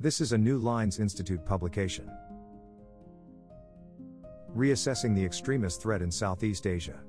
This 0.00 0.20
is 0.20 0.30
a 0.30 0.38
New 0.38 0.58
Lines 0.58 1.00
Institute 1.00 1.44
publication. 1.44 2.08
Reassessing 4.56 5.12
the 5.12 5.24
Extremist 5.24 5.82
Threat 5.82 6.02
in 6.02 6.12
Southeast 6.12 6.68
Asia. 6.68 7.00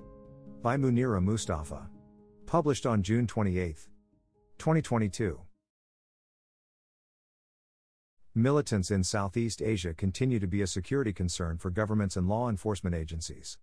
By 0.64 0.76
Munira 0.76 1.22
Mustafa. 1.22 1.88
Published 2.48 2.88
on 2.88 3.04
June 3.04 3.28
28, 3.28 3.88
2022. 4.58 5.40
Militants 8.34 8.90
in 8.90 9.04
Southeast 9.04 9.62
Asia 9.62 9.94
continue 9.94 10.40
to 10.40 10.48
be 10.48 10.64
a 10.64 10.68
security 10.68 11.14
concern 11.14 11.60
for 11.60 11.70
governments 11.70 12.18
and 12.18 12.28
law 12.28 12.50
enforcement 12.50 12.96
agencies. 12.96 13.60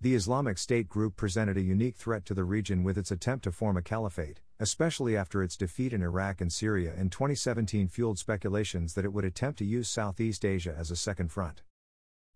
The 0.00 0.14
Islamic 0.14 0.58
State 0.58 0.88
group 0.88 1.16
presented 1.16 1.56
a 1.56 1.60
unique 1.60 1.96
threat 1.96 2.24
to 2.26 2.34
the 2.34 2.44
region 2.44 2.84
with 2.84 2.96
its 2.96 3.10
attempt 3.10 3.42
to 3.42 3.50
form 3.50 3.76
a 3.76 3.82
caliphate, 3.82 4.38
especially 4.60 5.16
after 5.16 5.42
its 5.42 5.56
defeat 5.56 5.92
in 5.92 6.02
Iraq 6.02 6.40
and 6.40 6.52
Syria 6.52 6.94
in 6.96 7.10
2017 7.10 7.88
fueled 7.88 8.16
speculations 8.16 8.94
that 8.94 9.04
it 9.04 9.12
would 9.12 9.24
attempt 9.24 9.58
to 9.58 9.64
use 9.64 9.88
Southeast 9.88 10.44
Asia 10.44 10.72
as 10.78 10.92
a 10.92 10.96
second 10.96 11.32
front. 11.32 11.62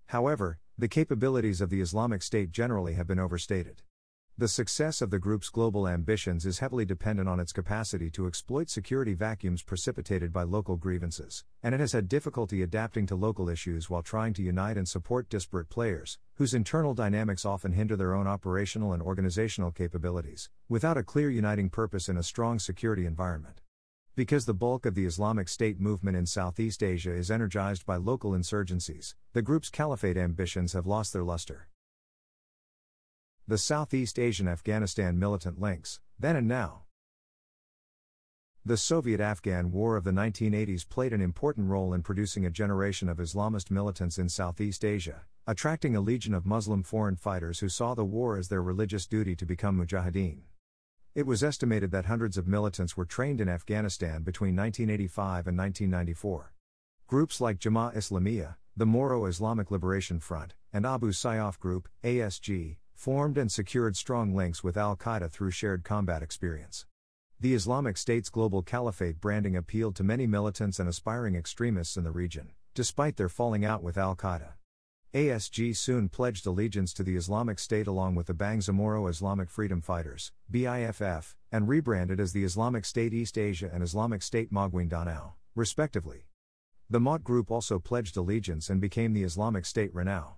However, 0.06 0.58
the 0.76 0.88
capabilities 0.88 1.60
of 1.60 1.70
the 1.70 1.80
Islamic 1.80 2.24
State 2.24 2.50
generally 2.50 2.94
have 2.94 3.06
been 3.06 3.20
overstated. 3.20 3.82
The 4.38 4.48
success 4.48 5.02
of 5.02 5.10
the 5.10 5.18
group's 5.18 5.50
global 5.50 5.86
ambitions 5.86 6.46
is 6.46 6.60
heavily 6.60 6.86
dependent 6.86 7.28
on 7.28 7.38
its 7.38 7.52
capacity 7.52 8.08
to 8.12 8.26
exploit 8.26 8.70
security 8.70 9.12
vacuums 9.12 9.62
precipitated 9.62 10.32
by 10.32 10.44
local 10.44 10.76
grievances, 10.76 11.44
and 11.62 11.74
it 11.74 11.80
has 11.80 11.92
had 11.92 12.08
difficulty 12.08 12.62
adapting 12.62 13.04
to 13.08 13.14
local 13.14 13.50
issues 13.50 13.90
while 13.90 14.02
trying 14.02 14.32
to 14.32 14.42
unite 14.42 14.78
and 14.78 14.88
support 14.88 15.28
disparate 15.28 15.68
players, 15.68 16.18
whose 16.36 16.54
internal 16.54 16.94
dynamics 16.94 17.44
often 17.44 17.72
hinder 17.72 17.94
their 17.94 18.14
own 18.14 18.26
operational 18.26 18.94
and 18.94 19.02
organizational 19.02 19.70
capabilities, 19.70 20.48
without 20.66 20.96
a 20.96 21.02
clear 21.02 21.28
uniting 21.28 21.68
purpose 21.68 22.08
in 22.08 22.16
a 22.16 22.22
strong 22.22 22.58
security 22.58 23.04
environment. 23.04 23.60
Because 24.16 24.46
the 24.46 24.54
bulk 24.54 24.86
of 24.86 24.94
the 24.94 25.04
Islamic 25.04 25.46
State 25.46 25.78
movement 25.78 26.16
in 26.16 26.24
Southeast 26.24 26.82
Asia 26.82 27.12
is 27.12 27.30
energized 27.30 27.84
by 27.84 27.96
local 27.96 28.30
insurgencies, 28.30 29.14
the 29.34 29.42
group's 29.42 29.68
caliphate 29.68 30.16
ambitions 30.16 30.72
have 30.72 30.86
lost 30.86 31.12
their 31.12 31.22
luster. 31.22 31.68
The 33.48 33.58
Southeast 33.58 34.20
Asian 34.20 34.46
Afghanistan 34.46 35.18
militant 35.18 35.60
links, 35.60 35.98
then 36.16 36.36
and 36.36 36.46
now. 36.46 36.82
The 38.64 38.76
Soviet 38.76 39.18
Afghan 39.20 39.72
War 39.72 39.96
of 39.96 40.04
the 40.04 40.12
1980s 40.12 40.88
played 40.88 41.12
an 41.12 41.20
important 41.20 41.68
role 41.68 41.92
in 41.92 42.04
producing 42.04 42.46
a 42.46 42.50
generation 42.50 43.08
of 43.08 43.16
Islamist 43.16 43.68
militants 43.68 44.16
in 44.16 44.28
Southeast 44.28 44.84
Asia, 44.84 45.22
attracting 45.44 45.96
a 45.96 46.00
legion 46.00 46.34
of 46.34 46.46
Muslim 46.46 46.84
foreign 46.84 47.16
fighters 47.16 47.58
who 47.58 47.68
saw 47.68 47.94
the 47.94 48.04
war 48.04 48.36
as 48.36 48.46
their 48.46 48.62
religious 48.62 49.08
duty 49.08 49.34
to 49.34 49.44
become 49.44 49.76
mujahideen. 49.76 50.42
It 51.16 51.26
was 51.26 51.42
estimated 51.42 51.90
that 51.90 52.04
hundreds 52.04 52.38
of 52.38 52.46
militants 52.46 52.96
were 52.96 53.04
trained 53.04 53.40
in 53.40 53.48
Afghanistan 53.48 54.22
between 54.22 54.54
1985 54.54 55.48
and 55.48 55.58
1994. 55.58 56.52
Groups 57.08 57.40
like 57.40 57.58
Jama 57.58 57.90
Islamiyah, 57.96 58.54
the 58.76 58.86
Moro 58.86 59.26
Islamic 59.26 59.72
Liberation 59.72 60.20
Front, 60.20 60.54
and 60.72 60.86
Abu 60.86 61.10
Sayyaf 61.10 61.58
Group, 61.58 61.88
ASG, 62.04 62.76
formed 63.02 63.36
and 63.36 63.50
secured 63.50 63.96
strong 63.96 64.32
links 64.32 64.62
with 64.62 64.76
Al 64.76 64.94
Qaeda 64.94 65.28
through 65.28 65.50
shared 65.50 65.82
combat 65.82 66.22
experience. 66.22 66.86
The 67.40 67.52
Islamic 67.52 67.96
State's 67.96 68.30
global 68.30 68.62
caliphate 68.62 69.20
branding 69.20 69.56
appealed 69.56 69.96
to 69.96 70.04
many 70.04 70.24
militants 70.28 70.78
and 70.78 70.88
aspiring 70.88 71.34
extremists 71.34 71.96
in 71.96 72.04
the 72.04 72.12
region, 72.12 72.52
despite 72.74 73.16
their 73.16 73.28
falling 73.28 73.64
out 73.64 73.82
with 73.82 73.98
Al 73.98 74.14
Qaeda. 74.14 74.52
ASG 75.14 75.76
soon 75.76 76.08
pledged 76.08 76.46
allegiance 76.46 76.92
to 76.92 77.02
the 77.02 77.16
Islamic 77.16 77.58
State 77.58 77.88
along 77.88 78.14
with 78.14 78.28
the 78.28 78.34
Bangsamoro 78.34 79.10
Islamic 79.10 79.50
Freedom 79.50 79.80
Fighters, 79.80 80.30
BIFF, 80.48 81.34
and 81.50 81.66
rebranded 81.66 82.20
as 82.20 82.32
the 82.32 82.44
Islamic 82.44 82.84
State 82.84 83.12
East 83.12 83.36
Asia 83.36 83.68
and 83.74 83.82
Islamic 83.82 84.22
State 84.22 84.52
Maguindanao, 84.52 85.32
respectively. 85.56 86.28
The 86.88 87.00
Maute 87.00 87.24
group 87.24 87.50
also 87.50 87.80
pledged 87.80 88.16
allegiance 88.16 88.70
and 88.70 88.80
became 88.80 89.12
the 89.12 89.24
Islamic 89.24 89.66
State 89.66 89.92
Ranao. 89.92 90.34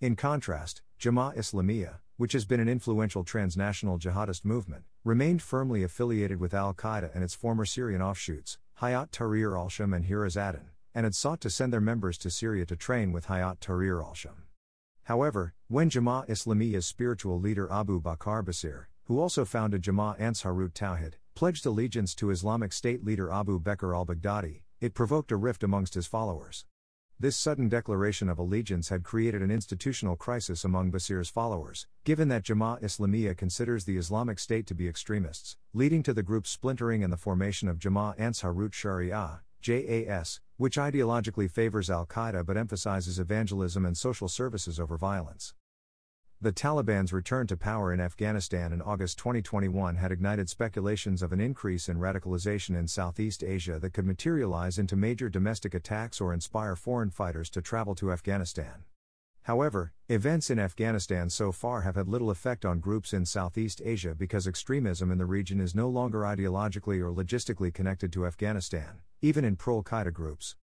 In 0.00 0.16
contrast, 0.16 0.82
Jamaat 1.04 1.36
Islamiyah, 1.36 1.98
which 2.16 2.32
has 2.32 2.46
been 2.46 2.60
an 2.60 2.68
influential 2.70 3.24
transnational 3.24 3.98
jihadist 3.98 4.42
movement, 4.42 4.84
remained 5.04 5.42
firmly 5.42 5.82
affiliated 5.82 6.40
with 6.40 6.54
Al 6.54 6.72
Qaeda 6.72 7.14
and 7.14 7.22
its 7.22 7.34
former 7.34 7.66
Syrian 7.66 8.00
offshoots, 8.00 8.56
Hayat 8.80 9.10
Tahrir 9.10 9.54
al 9.54 9.68
Sham 9.68 9.92
and 9.92 10.06
Adan, 10.06 10.70
and 10.94 11.04
had 11.04 11.14
sought 11.14 11.42
to 11.42 11.50
send 11.50 11.74
their 11.74 11.80
members 11.82 12.16
to 12.16 12.30
Syria 12.30 12.64
to 12.64 12.74
train 12.74 13.12
with 13.12 13.26
Hayat 13.26 13.58
Tahrir 13.58 14.02
al 14.02 14.14
Sham. 14.14 14.44
However, 15.02 15.52
when 15.68 15.90
Jamaat 15.90 16.30
Islamiyah's 16.30 16.86
spiritual 16.86 17.38
leader 17.38 17.70
Abu 17.70 18.00
Bakr 18.00 18.42
Bashir, 18.42 18.86
who 19.04 19.20
also 19.20 19.44
founded 19.44 19.82
Jamaat 19.82 20.18
Ansarut 20.18 20.72
Tawhid, 20.72 21.16
pledged 21.34 21.66
allegiance 21.66 22.14
to 22.14 22.30
Islamic 22.30 22.72
State 22.72 23.04
leader 23.04 23.30
Abu 23.30 23.60
Bakr 23.60 23.94
al 23.94 24.06
Baghdadi, 24.06 24.62
it 24.80 24.94
provoked 24.94 25.30
a 25.32 25.36
rift 25.36 25.62
amongst 25.62 25.92
his 25.92 26.06
followers. 26.06 26.64
This 27.20 27.36
sudden 27.36 27.68
declaration 27.68 28.28
of 28.28 28.40
allegiance 28.40 28.88
had 28.88 29.04
created 29.04 29.40
an 29.40 29.50
institutional 29.50 30.16
crisis 30.16 30.64
among 30.64 30.90
Bashir's 30.90 31.28
followers, 31.28 31.86
given 32.02 32.26
that 32.28 32.42
Jamaat 32.42 32.82
Islamiyah 32.82 33.36
considers 33.36 33.84
the 33.84 33.96
Islamic 33.96 34.40
State 34.40 34.66
to 34.66 34.74
be 34.74 34.88
extremists, 34.88 35.56
leading 35.72 36.02
to 36.02 36.12
the 36.12 36.24
group's 36.24 36.50
splintering 36.50 37.04
and 37.04 37.12
the 37.12 37.16
formation 37.16 37.68
of 37.68 37.78
Jamaat 37.78 38.18
Ansarut 38.18 38.72
Sharia, 38.72 39.42
JAS, 39.62 40.40
which 40.56 40.76
ideologically 40.76 41.48
favors 41.48 41.88
Al 41.88 42.04
Qaeda 42.04 42.44
but 42.44 42.56
emphasizes 42.56 43.20
evangelism 43.20 43.86
and 43.86 43.96
social 43.96 44.26
services 44.28 44.80
over 44.80 44.98
violence. 44.98 45.54
The 46.44 46.52
Taliban's 46.52 47.10
return 47.10 47.46
to 47.46 47.56
power 47.56 47.90
in 47.90 48.02
Afghanistan 48.02 48.74
in 48.74 48.82
August 48.82 49.16
2021 49.16 49.96
had 49.96 50.12
ignited 50.12 50.50
speculations 50.50 51.22
of 51.22 51.32
an 51.32 51.40
increase 51.40 51.88
in 51.88 51.96
radicalization 51.96 52.78
in 52.78 52.86
Southeast 52.86 53.42
Asia 53.42 53.78
that 53.78 53.94
could 53.94 54.04
materialize 54.04 54.78
into 54.78 54.94
major 54.94 55.30
domestic 55.30 55.72
attacks 55.72 56.20
or 56.20 56.34
inspire 56.34 56.76
foreign 56.76 57.08
fighters 57.08 57.48
to 57.48 57.62
travel 57.62 57.94
to 57.94 58.12
Afghanistan. 58.12 58.84
However, 59.44 59.94
events 60.10 60.50
in 60.50 60.58
Afghanistan 60.58 61.30
so 61.30 61.50
far 61.50 61.80
have 61.80 61.96
had 61.96 62.08
little 62.08 62.28
effect 62.28 62.66
on 62.66 62.78
groups 62.78 63.14
in 63.14 63.24
Southeast 63.24 63.80
Asia 63.82 64.14
because 64.14 64.46
extremism 64.46 65.10
in 65.10 65.16
the 65.16 65.24
region 65.24 65.62
is 65.62 65.74
no 65.74 65.88
longer 65.88 66.24
ideologically 66.24 67.00
or 67.00 67.10
logistically 67.10 67.72
connected 67.72 68.12
to 68.12 68.26
Afghanistan, 68.26 69.00
even 69.22 69.46
in 69.46 69.56
pro 69.56 69.82
Qaeda 69.82 70.12
groups. 70.12 70.56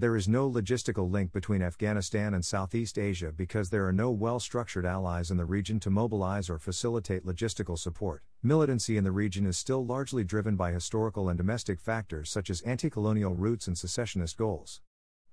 There 0.00 0.14
is 0.14 0.28
no 0.28 0.48
logistical 0.48 1.10
link 1.10 1.32
between 1.32 1.60
Afghanistan 1.60 2.32
and 2.32 2.44
Southeast 2.44 3.00
Asia 3.00 3.32
because 3.32 3.68
there 3.68 3.84
are 3.84 3.92
no 3.92 4.12
well 4.12 4.38
structured 4.38 4.86
allies 4.86 5.32
in 5.32 5.38
the 5.38 5.44
region 5.44 5.80
to 5.80 5.90
mobilize 5.90 6.48
or 6.48 6.60
facilitate 6.60 7.26
logistical 7.26 7.76
support. 7.76 8.22
Militancy 8.40 8.96
in 8.96 9.02
the 9.02 9.10
region 9.10 9.44
is 9.44 9.58
still 9.58 9.84
largely 9.84 10.22
driven 10.22 10.54
by 10.54 10.70
historical 10.70 11.28
and 11.28 11.36
domestic 11.36 11.80
factors 11.80 12.30
such 12.30 12.48
as 12.48 12.60
anti 12.60 12.88
colonial 12.88 13.34
roots 13.34 13.66
and 13.66 13.76
secessionist 13.76 14.36
goals. 14.36 14.82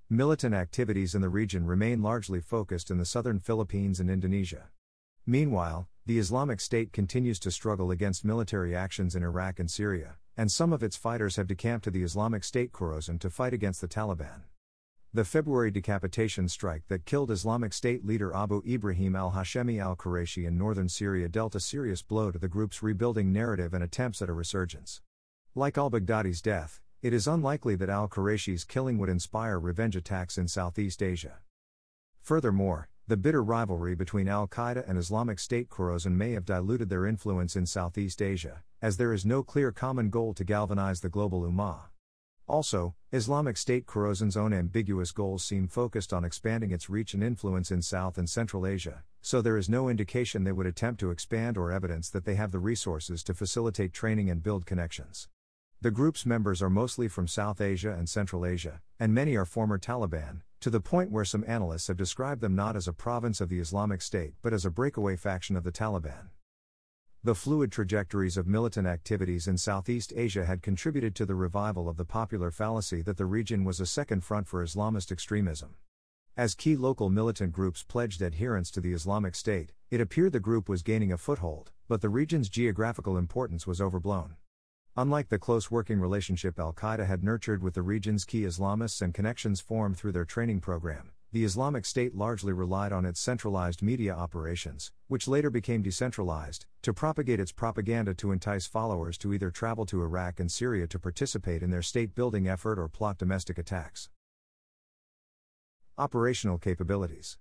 Militant 0.10 0.56
activities 0.56 1.14
in 1.14 1.22
the 1.22 1.30
region 1.30 1.68
remain 1.68 2.02
largely 2.02 2.42
focused 2.42 2.90
in 2.90 2.98
the 2.98 3.06
southern 3.06 3.38
Philippines 3.38 4.00
and 4.00 4.10
Indonesia. 4.10 4.70
Meanwhile, 5.28 5.88
the 6.08 6.18
Islamic 6.18 6.60
State 6.60 6.92
continues 6.92 7.38
to 7.42 7.52
struggle 7.52 7.92
against 7.92 8.26
military 8.26 8.76
actions 8.76 9.16
in 9.16 9.22
Iraq 9.22 9.60
and 9.60 9.70
Syria, 9.70 10.16
and 10.36 10.52
some 10.52 10.74
of 10.74 10.82
its 10.82 10.98
fighters 10.98 11.36
have 11.36 11.46
decamped 11.46 11.84
to 11.84 11.92
the 11.92 12.02
Islamic 12.02 12.44
State 12.44 12.72
Khorasan 12.72 13.20
to 13.20 13.30
fight 13.30 13.54
against 13.54 13.80
the 13.80 13.88
Taliban. 13.88 14.42
The 15.16 15.24
February 15.24 15.72
decapitation 15.72 16.50
strike 16.50 16.90
that 16.90 17.06
killed 17.06 17.32
Islamic 17.32 17.72
State 17.72 18.06
leader 18.06 18.36
Abu 18.36 18.62
Ibrahim 18.68 19.16
al 19.16 19.32
Hashemi 19.32 19.82
al 19.82 19.96
Qurayshi 19.96 20.46
in 20.46 20.58
northern 20.58 20.90
Syria 20.90 21.30
dealt 21.30 21.56
a 21.56 21.62
serious 21.62 22.02
blow 22.02 22.32
to 22.32 22.38
the 22.38 22.50
group's 22.50 22.84
rebuilding 22.84 23.32
narrative 23.32 23.74
and 23.74 23.82
attempts 23.82 24.22
at 24.22 24.28
a 24.28 24.34
resurgence. 24.34 25.00
Like 25.56 25.78
al 25.78 25.90
Baghdadi's 25.90 26.42
death, 26.42 26.82
it 27.02 27.14
is 27.14 27.28
unlikely 27.28 27.76
that 27.78 27.90
al 27.90 28.10
Qurayshi's 28.10 28.66
killing 28.66 28.98
would 28.98 29.08
inspire 29.08 29.58
revenge 29.58 29.96
attacks 29.96 30.38
in 30.38 30.50
Southeast 30.50 31.02
Asia. 31.02 31.38
Furthermore, 32.20 32.90
the 33.08 33.16
bitter 33.16 33.42
rivalry 33.42 33.96
between 33.96 34.28
Al 34.28 34.50
Qaeda 34.50 34.84
and 34.86 34.98
Islamic 34.98 35.40
State 35.40 35.70
Khorasan 35.70 36.18
may 36.18 36.34
have 36.34 36.44
diluted 36.44 36.90
their 36.90 37.06
influence 37.06 37.56
in 37.56 37.66
Southeast 37.66 38.22
Asia, 38.22 38.64
as 38.82 38.98
there 38.98 39.14
is 39.14 39.26
no 39.26 39.44
clear 39.44 39.72
common 39.72 40.10
goal 40.10 40.34
to 40.34 40.44
galvanize 40.44 41.00
the 41.00 41.08
global 41.08 41.44
Ummah. 41.44 41.84
Also, 42.48 42.94
Islamic 43.12 43.58
State 43.58 43.88
Khorasan's 43.88 44.38
own 44.38 44.54
ambiguous 44.54 45.12
goals 45.12 45.44
seem 45.44 45.68
focused 45.68 46.14
on 46.14 46.24
expanding 46.24 46.70
its 46.70 46.92
reach 46.92 47.16
and 47.16 47.24
influence 47.24 47.72
in 47.72 47.82
South 47.82 48.20
and 48.20 48.30
Central 48.30 48.68
Asia, 48.68 49.04
so 49.20 49.42
there 49.42 49.58
is 49.58 49.68
no 49.68 49.90
indication 49.90 50.44
they 50.44 50.52
would 50.52 50.68
attempt 50.68 51.00
to 51.00 51.10
expand 51.10 51.58
or 51.58 51.72
evidence 51.72 52.08
that 52.12 52.24
they 52.24 52.36
have 52.36 52.52
the 52.52 52.60
resources 52.60 53.24
to 53.24 53.34
facilitate 53.34 53.94
training 53.94 54.30
and 54.30 54.44
build 54.44 54.68
connections. 54.68 55.28
The 55.82 55.90
group's 55.90 56.24
members 56.24 56.62
are 56.62 56.70
mostly 56.70 57.08
from 57.08 57.28
South 57.28 57.60
Asia 57.60 57.92
and 57.92 58.08
Central 58.08 58.46
Asia, 58.46 58.80
and 59.00 59.12
many 59.12 59.36
are 59.36 59.46
former 59.46 59.80
Taliban, 59.80 60.42
to 60.60 60.70
the 60.70 60.80
point 60.80 61.10
where 61.10 61.26
some 61.26 61.44
analysts 61.48 61.88
have 61.88 61.98
described 61.98 62.42
them 62.42 62.56
not 62.56 62.76
as 62.76 62.88
a 62.88 62.94
province 62.94 63.42
of 63.42 63.50
the 63.50 63.60
Islamic 63.60 64.04
State 64.04 64.36
but 64.44 64.54
as 64.54 64.66
a 64.66 64.72
breakaway 64.72 65.16
faction 65.16 65.56
of 65.56 65.64
the 65.64 65.72
Taliban. 65.72 66.30
The 67.26 67.34
fluid 67.34 67.72
trajectories 67.72 68.38
of 68.38 68.46
militant 68.46 68.86
activities 68.86 69.48
in 69.48 69.58
Southeast 69.58 70.14
Asia 70.16 70.46
had 70.46 70.62
contributed 70.62 71.16
to 71.16 71.26
the 71.26 71.34
revival 71.34 71.90
of 71.90 71.98
the 71.98 72.06
popular 72.06 72.52
fallacy 72.52 73.02
that 73.02 73.18
the 73.18 73.26
region 73.26 73.64
was 73.64 73.80
a 73.80 73.88
second 73.88 74.24
front 74.24 74.48
for 74.48 74.64
Islamist 74.64 75.12
extremism. 75.12 75.74
As 76.38 76.54
key 76.54 76.76
local 76.76 77.10
militant 77.10 77.52
groups 77.52 77.82
pledged 77.82 78.22
adherence 78.22 78.70
to 78.70 78.80
the 78.80 78.94
Islamic 78.94 79.34
State, 79.34 79.72
it 79.90 80.00
appeared 80.00 80.34
the 80.34 80.40
group 80.40 80.70
was 80.70 80.84
gaining 80.84 81.12
a 81.12 81.18
foothold, 81.18 81.72
but 81.88 82.02
the 82.02 82.10
region's 82.10 82.48
geographical 82.48 83.18
importance 83.18 83.66
was 83.66 83.82
overblown. 83.82 84.36
Unlike 84.96 85.30
the 85.30 85.40
close 85.40 85.72
working 85.72 86.00
relationship 86.00 86.60
Al 86.60 86.74
Qaeda 86.74 87.08
had 87.08 87.24
nurtured 87.24 87.64
with 87.64 87.74
the 87.74 87.82
region's 87.82 88.24
key 88.24 88.44
Islamists 88.44 89.02
and 89.02 89.16
connections 89.16 89.60
formed 89.60 89.98
through 89.98 90.12
their 90.12 90.26
training 90.26 90.62
program, 90.62 91.10
the 91.32 91.44
Islamic 91.44 91.86
State 91.86 92.16
largely 92.16 92.54
relied 92.54 92.94
on 92.94 93.06
its 93.06 93.20
centralized 93.20 93.82
media 93.82 94.14
operations, 94.14 94.92
which 95.08 95.28
later 95.28 95.50
became 95.50 95.82
decentralized, 95.82 96.66
to 96.82 96.94
propagate 96.94 97.40
its 97.40 97.52
propaganda 97.52 98.14
to 98.14 98.32
entice 98.32 98.66
followers 98.68 99.18
to 99.18 99.34
either 99.34 99.52
travel 99.52 99.86
to 99.86 100.02
Iraq 100.02 100.40
and 100.40 100.52
Syria 100.52 100.88
to 100.88 101.00
participate 101.00 101.62
in 101.62 101.72
their 101.72 101.82
state 101.82 102.16
building 102.16 102.48
effort 102.48 102.80
or 102.80 102.88
plot 102.88 103.18
domestic 103.18 103.58
attacks. 103.58 104.10
Operational 105.98 106.58
capabilities 106.58 107.38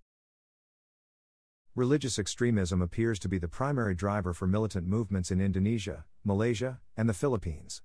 Religious 1.77 2.21
extremism 2.21 2.81
appears 2.81 3.19
to 3.19 3.29
be 3.29 3.39
the 3.39 3.49
primary 3.49 3.97
driver 3.97 4.33
for 4.33 4.47
militant 4.47 4.87
movements 4.87 5.33
in 5.33 5.41
Indonesia, 5.41 6.05
Malaysia, 6.25 6.81
and 6.97 7.09
the 7.09 7.15
Philippines. 7.15 7.83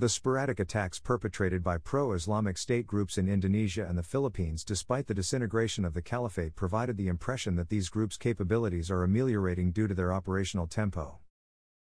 The 0.00 0.08
sporadic 0.08 0.60
attacks 0.60 1.00
perpetrated 1.00 1.64
by 1.64 1.78
pro 1.78 2.12
Islamic 2.12 2.56
State 2.56 2.86
groups 2.86 3.18
in 3.18 3.28
Indonesia 3.28 3.84
and 3.84 3.98
the 3.98 4.04
Philippines, 4.04 4.62
despite 4.62 5.08
the 5.08 5.14
disintegration 5.14 5.84
of 5.84 5.92
the 5.92 6.02
caliphate, 6.02 6.54
provided 6.54 6.96
the 6.96 7.08
impression 7.08 7.56
that 7.56 7.68
these 7.68 7.88
groups' 7.88 8.16
capabilities 8.16 8.92
are 8.92 9.02
ameliorating 9.02 9.72
due 9.72 9.88
to 9.88 9.94
their 9.94 10.12
operational 10.12 10.68
tempo. 10.68 11.18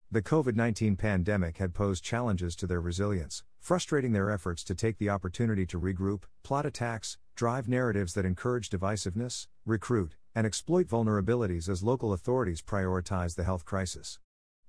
The 0.09 0.23
COVID 0.23 0.55
19 0.55 0.95
pandemic 0.95 1.57
had 1.57 1.75
posed 1.75 2.05
challenges 2.05 2.55
to 2.57 2.69
their 2.69 2.81
resilience, 2.81 3.43
frustrating 3.59 4.13
their 4.13 4.31
efforts 4.31 4.63
to 4.63 4.77
take 4.77 4.99
the 4.99 5.11
opportunity 5.11 5.67
to 5.67 5.81
regroup, 5.81 6.23
plot 6.45 6.65
attacks, 6.65 7.19
drive 7.35 7.67
narratives 7.67 8.15
that 8.15 8.25
encourage 8.25 8.71
divisiveness, 8.71 9.49
recruit, 9.65 10.15
and 10.33 10.47
exploit 10.47 10.87
vulnerabilities 10.87 11.69
as 11.69 11.83
local 11.83 12.13
authorities 12.13 12.63
prioritize 12.63 13.35
the 13.35 13.43
health 13.43 13.65
crisis. 13.65 14.21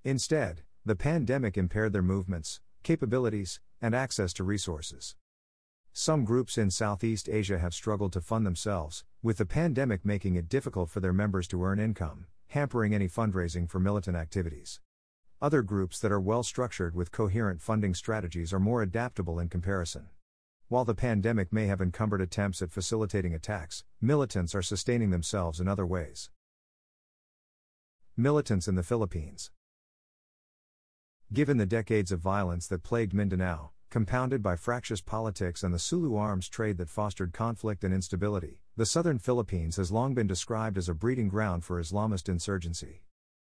Instead, 0.04 0.64
the 0.84 0.96
pandemic 0.96 1.56
impaired 1.56 1.94
their 1.94 2.02
movements, 2.02 2.62
capabilities, 2.88 3.60
and 3.82 3.94
access 3.94 4.32
to 4.32 4.46
resources. 4.46 5.18
Some 5.92 6.24
groups 6.24 6.58
in 6.58 6.72
Southeast 6.72 7.28
Asia 7.28 7.60
have 7.60 7.74
struggled 7.74 8.14
to 8.14 8.22
fund 8.22 8.46
themselves, 8.46 9.04
with 9.22 9.40
the 9.40 9.46
pandemic 9.46 10.06
making 10.06 10.36
it 10.36 10.48
difficult 10.48 10.90
for 10.90 11.02
their 11.02 11.12
members 11.12 11.50
to 11.50 11.62
earn 11.66 11.82
income, 11.82 12.28
hampering 12.48 12.96
any 12.96 13.10
fundraising 13.10 13.70
for 13.70 13.82
militant 13.82 14.16
activities. 14.16 14.80
Other 15.42 15.64
groups 15.64 16.00
that 16.00 16.14
are 16.14 16.22
well 16.22 16.44
structured 16.44 16.96
with 16.96 17.12
coherent 17.12 17.62
funding 17.62 17.94
strategies 17.94 18.54
are 18.54 18.60
more 18.60 18.82
adaptable 18.82 19.38
in 19.38 19.50
comparison. 19.50 20.08
While 20.70 20.86
the 20.86 20.96
pandemic 20.96 21.52
may 21.52 21.68
have 21.68 21.82
encumbered 21.82 22.22
attempts 22.22 22.62
at 22.62 22.72
facilitating 22.72 23.34
attacks, 23.34 23.84
militants 24.00 24.56
are 24.56 24.62
sustaining 24.62 25.10
themselves 25.10 25.60
in 25.60 25.68
other 25.68 25.86
ways. 25.86 26.30
Militants 28.16 28.70
in 28.70 28.76
the 28.76 28.82
Philippines. 28.82 29.52
Given 31.34 31.58
the 31.58 31.66
decades 31.66 32.14
of 32.14 32.22
violence 32.22 32.68
that 32.68 32.84
plagued 32.84 33.14
Mindanao, 33.14 33.72
compounded 33.90 34.42
by 34.42 34.56
fractious 34.56 35.02
politics 35.02 35.62
and 35.62 35.74
the 35.74 35.80
Sulu 35.80 36.16
arms 36.16 36.48
trade 36.48 36.78
that 36.78 36.88
fostered 36.88 37.34
conflict 37.34 37.84
and 37.84 37.94
instability, 37.94 38.62
the 38.78 38.86
southern 38.86 39.20
Philippines 39.20 39.76
has 39.76 39.92
long 39.92 40.14
been 40.14 40.26
described 40.26 40.78
as 40.78 40.88
a 40.88 40.94
breeding 40.94 41.28
ground 41.28 41.66
for 41.66 41.82
Islamist 41.82 42.30
insurgency. 42.30 43.04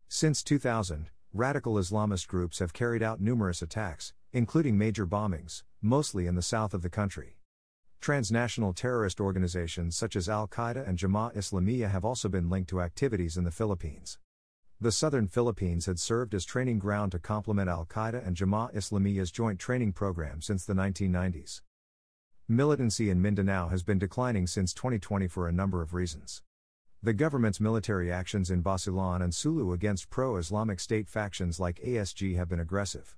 Since 0.09 0.41
2000, 0.41 1.11
radical 1.33 1.75
Islamist 1.75 2.27
groups 2.27 2.57
have 2.57 2.73
carried 2.73 3.03
out 3.03 3.21
numerous 3.21 3.61
attacks, 3.61 4.11
including 4.33 4.75
major 4.75 5.05
bombings, 5.05 5.61
mostly 5.79 6.25
in 6.25 6.33
the 6.33 6.41
south 6.41 6.73
of 6.73 6.81
the 6.81 6.89
country. 6.89 7.37
Transnational 8.01 8.73
terrorist 8.73 9.21
organizations 9.21 9.95
such 9.95 10.15
as 10.15 10.27
Al 10.27 10.47
Qaeda 10.47 10.87
and 10.87 10.97
Jamaah 10.97 11.35
Islamiyah 11.35 11.91
have 11.91 12.03
also 12.03 12.27
been 12.27 12.49
linked 12.49 12.71
to 12.71 12.81
activities 12.81 13.37
in 13.37 13.43
the 13.43 13.51
Philippines. 13.51 14.17
The 14.79 14.91
southern 14.91 15.27
Philippines 15.27 15.87
had 15.87 15.97
served 15.97 16.35
as 16.35 16.45
training 16.45 16.77
ground 16.77 17.11
to 17.13 17.19
complement 17.19 17.67
Al 17.67 17.87
Qaeda 17.87 18.23
and 18.23 18.35
Jamaah 18.35 18.75
Islamiyah's 18.75 19.31
joint 19.31 19.57
training 19.57 19.93
program 19.93 20.39
since 20.39 20.65
the 20.65 20.75
1990s. 20.75 21.61
Militancy 22.47 23.09
in 23.09 23.19
Mindanao 23.19 23.69
has 23.69 23.81
been 23.81 23.97
declining 23.97 24.45
since 24.45 24.75
2020 24.75 25.27
for 25.29 25.47
a 25.47 25.51
number 25.51 25.81
of 25.81 25.95
reasons. 25.95 26.43
The 27.01 27.13
government's 27.13 27.59
military 27.59 28.11
actions 28.11 28.51
in 28.51 28.61
Basilan 28.61 29.23
and 29.23 29.33
Sulu 29.33 29.73
against 29.73 30.11
pro 30.11 30.35
Islamic 30.37 30.79
State 30.79 31.09
factions 31.09 31.59
like 31.59 31.81
ASG 31.81 32.35
have 32.35 32.47
been 32.47 32.59
aggressive. 32.59 33.15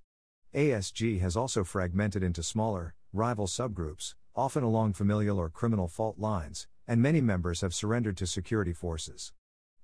ASG 0.56 1.20
has 1.20 1.36
also 1.36 1.66
fragmented 1.66 2.24
into 2.24 2.42
smaller, 2.42 2.96
rival 3.12 3.48
subgroups, 3.48 4.16
often 4.34 4.64
along 4.64 4.94
familial 4.94 5.38
or 5.38 5.50
criminal 5.50 5.90
fault 5.90 6.18
lines, 6.18 6.68
and 6.88 7.02
many 7.02 7.20
members 7.20 7.60
have 7.60 7.74
surrendered 7.74 8.16
to 8.16 8.26
security 8.26 8.72
forces. 8.72 9.34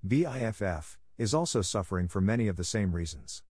BIFF, 0.08 0.98
is 1.18 1.34
also 1.34 1.62
suffering 1.62 2.08
for 2.08 2.22
many 2.22 2.48
of 2.48 2.58
the 2.58 2.64
same 2.64 2.94
reasons. 2.94 3.44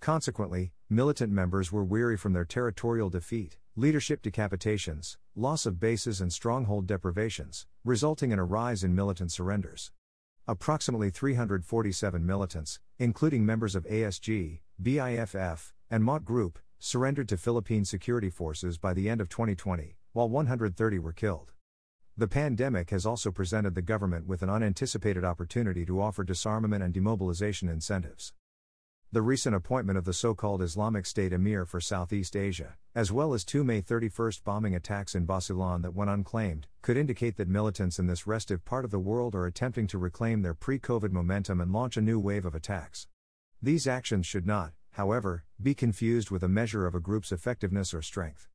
Consequently, 0.00 0.72
militant 0.90 1.32
members 1.32 1.72
were 1.72 1.82
weary 1.82 2.16
from 2.16 2.34
their 2.34 2.44
territorial 2.44 3.08
defeat, 3.08 3.56
leadership 3.74 4.22
decapitations, 4.22 5.16
loss 5.34 5.66
of 5.66 5.80
bases, 5.80 6.20
and 6.20 6.32
stronghold 6.32 6.86
deprivations, 6.86 7.66
resulting 7.84 8.30
in 8.30 8.38
a 8.38 8.44
rise 8.44 8.84
in 8.84 8.94
militant 8.94 9.32
surrenders. 9.32 9.90
Approximately 10.46 11.08
347 11.08 12.24
militants, 12.24 12.78
including 12.98 13.46
members 13.46 13.74
of 13.74 13.86
ASG, 13.86 14.60
BIFF, 14.80 15.72
and 15.90 16.04
Maute 16.04 16.24
Group, 16.24 16.58
surrendered 16.78 17.30
to 17.30 17.38
Philippine 17.38 17.86
security 17.86 18.28
forces 18.28 18.76
by 18.76 18.92
the 18.92 19.08
end 19.08 19.22
of 19.22 19.30
2020, 19.30 19.96
while 20.12 20.28
130 20.28 20.98
were 20.98 21.14
killed. 21.14 21.53
The 22.16 22.28
pandemic 22.28 22.90
has 22.90 23.04
also 23.04 23.32
presented 23.32 23.74
the 23.74 23.82
government 23.82 24.28
with 24.28 24.42
an 24.42 24.48
unanticipated 24.48 25.24
opportunity 25.24 25.84
to 25.84 26.00
offer 26.00 26.22
disarmament 26.22 26.80
and 26.80 26.94
demobilization 26.94 27.68
incentives. 27.68 28.32
The 29.10 29.20
recent 29.20 29.56
appointment 29.56 29.98
of 29.98 30.04
the 30.04 30.12
so 30.12 30.32
called 30.32 30.62
Islamic 30.62 31.06
State 31.06 31.32
Emir 31.32 31.64
for 31.64 31.80
Southeast 31.80 32.36
Asia, 32.36 32.76
as 32.94 33.10
well 33.10 33.34
as 33.34 33.44
two 33.44 33.64
May 33.64 33.80
31 33.80 34.30
bombing 34.44 34.76
attacks 34.76 35.16
in 35.16 35.26
Basilan 35.26 35.82
that 35.82 35.94
went 35.96 36.08
unclaimed, 36.08 36.68
could 36.82 36.96
indicate 36.96 37.36
that 37.36 37.48
militants 37.48 37.98
in 37.98 38.06
this 38.06 38.28
restive 38.28 38.64
part 38.64 38.84
of 38.84 38.92
the 38.92 39.00
world 39.00 39.34
are 39.34 39.46
attempting 39.46 39.88
to 39.88 39.98
reclaim 39.98 40.42
their 40.42 40.54
pre 40.54 40.78
COVID 40.78 41.10
momentum 41.10 41.60
and 41.60 41.72
launch 41.72 41.96
a 41.96 42.00
new 42.00 42.20
wave 42.20 42.46
of 42.46 42.54
attacks. 42.54 43.08
These 43.60 43.88
actions 43.88 44.24
should 44.24 44.46
not, 44.46 44.72
however, 44.92 45.42
be 45.60 45.74
confused 45.74 46.30
with 46.30 46.44
a 46.44 46.48
measure 46.48 46.86
of 46.86 46.94
a 46.94 47.00
group's 47.00 47.32
effectiveness 47.32 47.92
or 47.92 48.02
strength. 48.02 48.46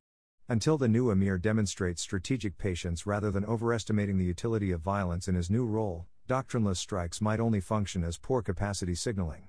Until 0.50 0.76
the 0.76 0.88
new 0.88 1.12
emir 1.12 1.38
demonstrates 1.38 2.02
strategic 2.02 2.58
patience 2.58 3.06
rather 3.06 3.30
than 3.30 3.44
overestimating 3.44 4.18
the 4.18 4.24
utility 4.24 4.72
of 4.72 4.80
violence 4.80 5.28
in 5.28 5.36
his 5.36 5.48
new 5.48 5.64
role, 5.64 6.08
doctrineless 6.26 6.80
strikes 6.80 7.20
might 7.20 7.38
only 7.38 7.60
function 7.60 8.02
as 8.02 8.18
poor 8.18 8.42
capacity 8.42 8.96
signaling. 8.96 9.46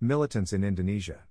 Militants 0.00 0.54
in 0.54 0.64
Indonesia 0.64 1.24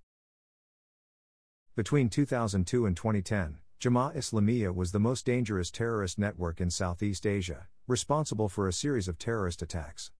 Between 1.76 2.08
2002 2.08 2.86
and 2.86 2.96
2010, 2.96 3.58
Jamaah 3.80 4.16
Islamiyah 4.16 4.76
was 4.76 4.92
the 4.92 5.00
most 5.00 5.26
dangerous 5.26 5.72
terrorist 5.72 6.20
network 6.20 6.62
in 6.62 6.70
Southeast 6.70 7.26
Asia, 7.26 7.66
responsible 7.88 8.48
for 8.48 8.68
a 8.68 8.74
series 8.74 9.08
of 9.08 9.18
terrorist 9.18 9.64
attacks. 9.64 10.12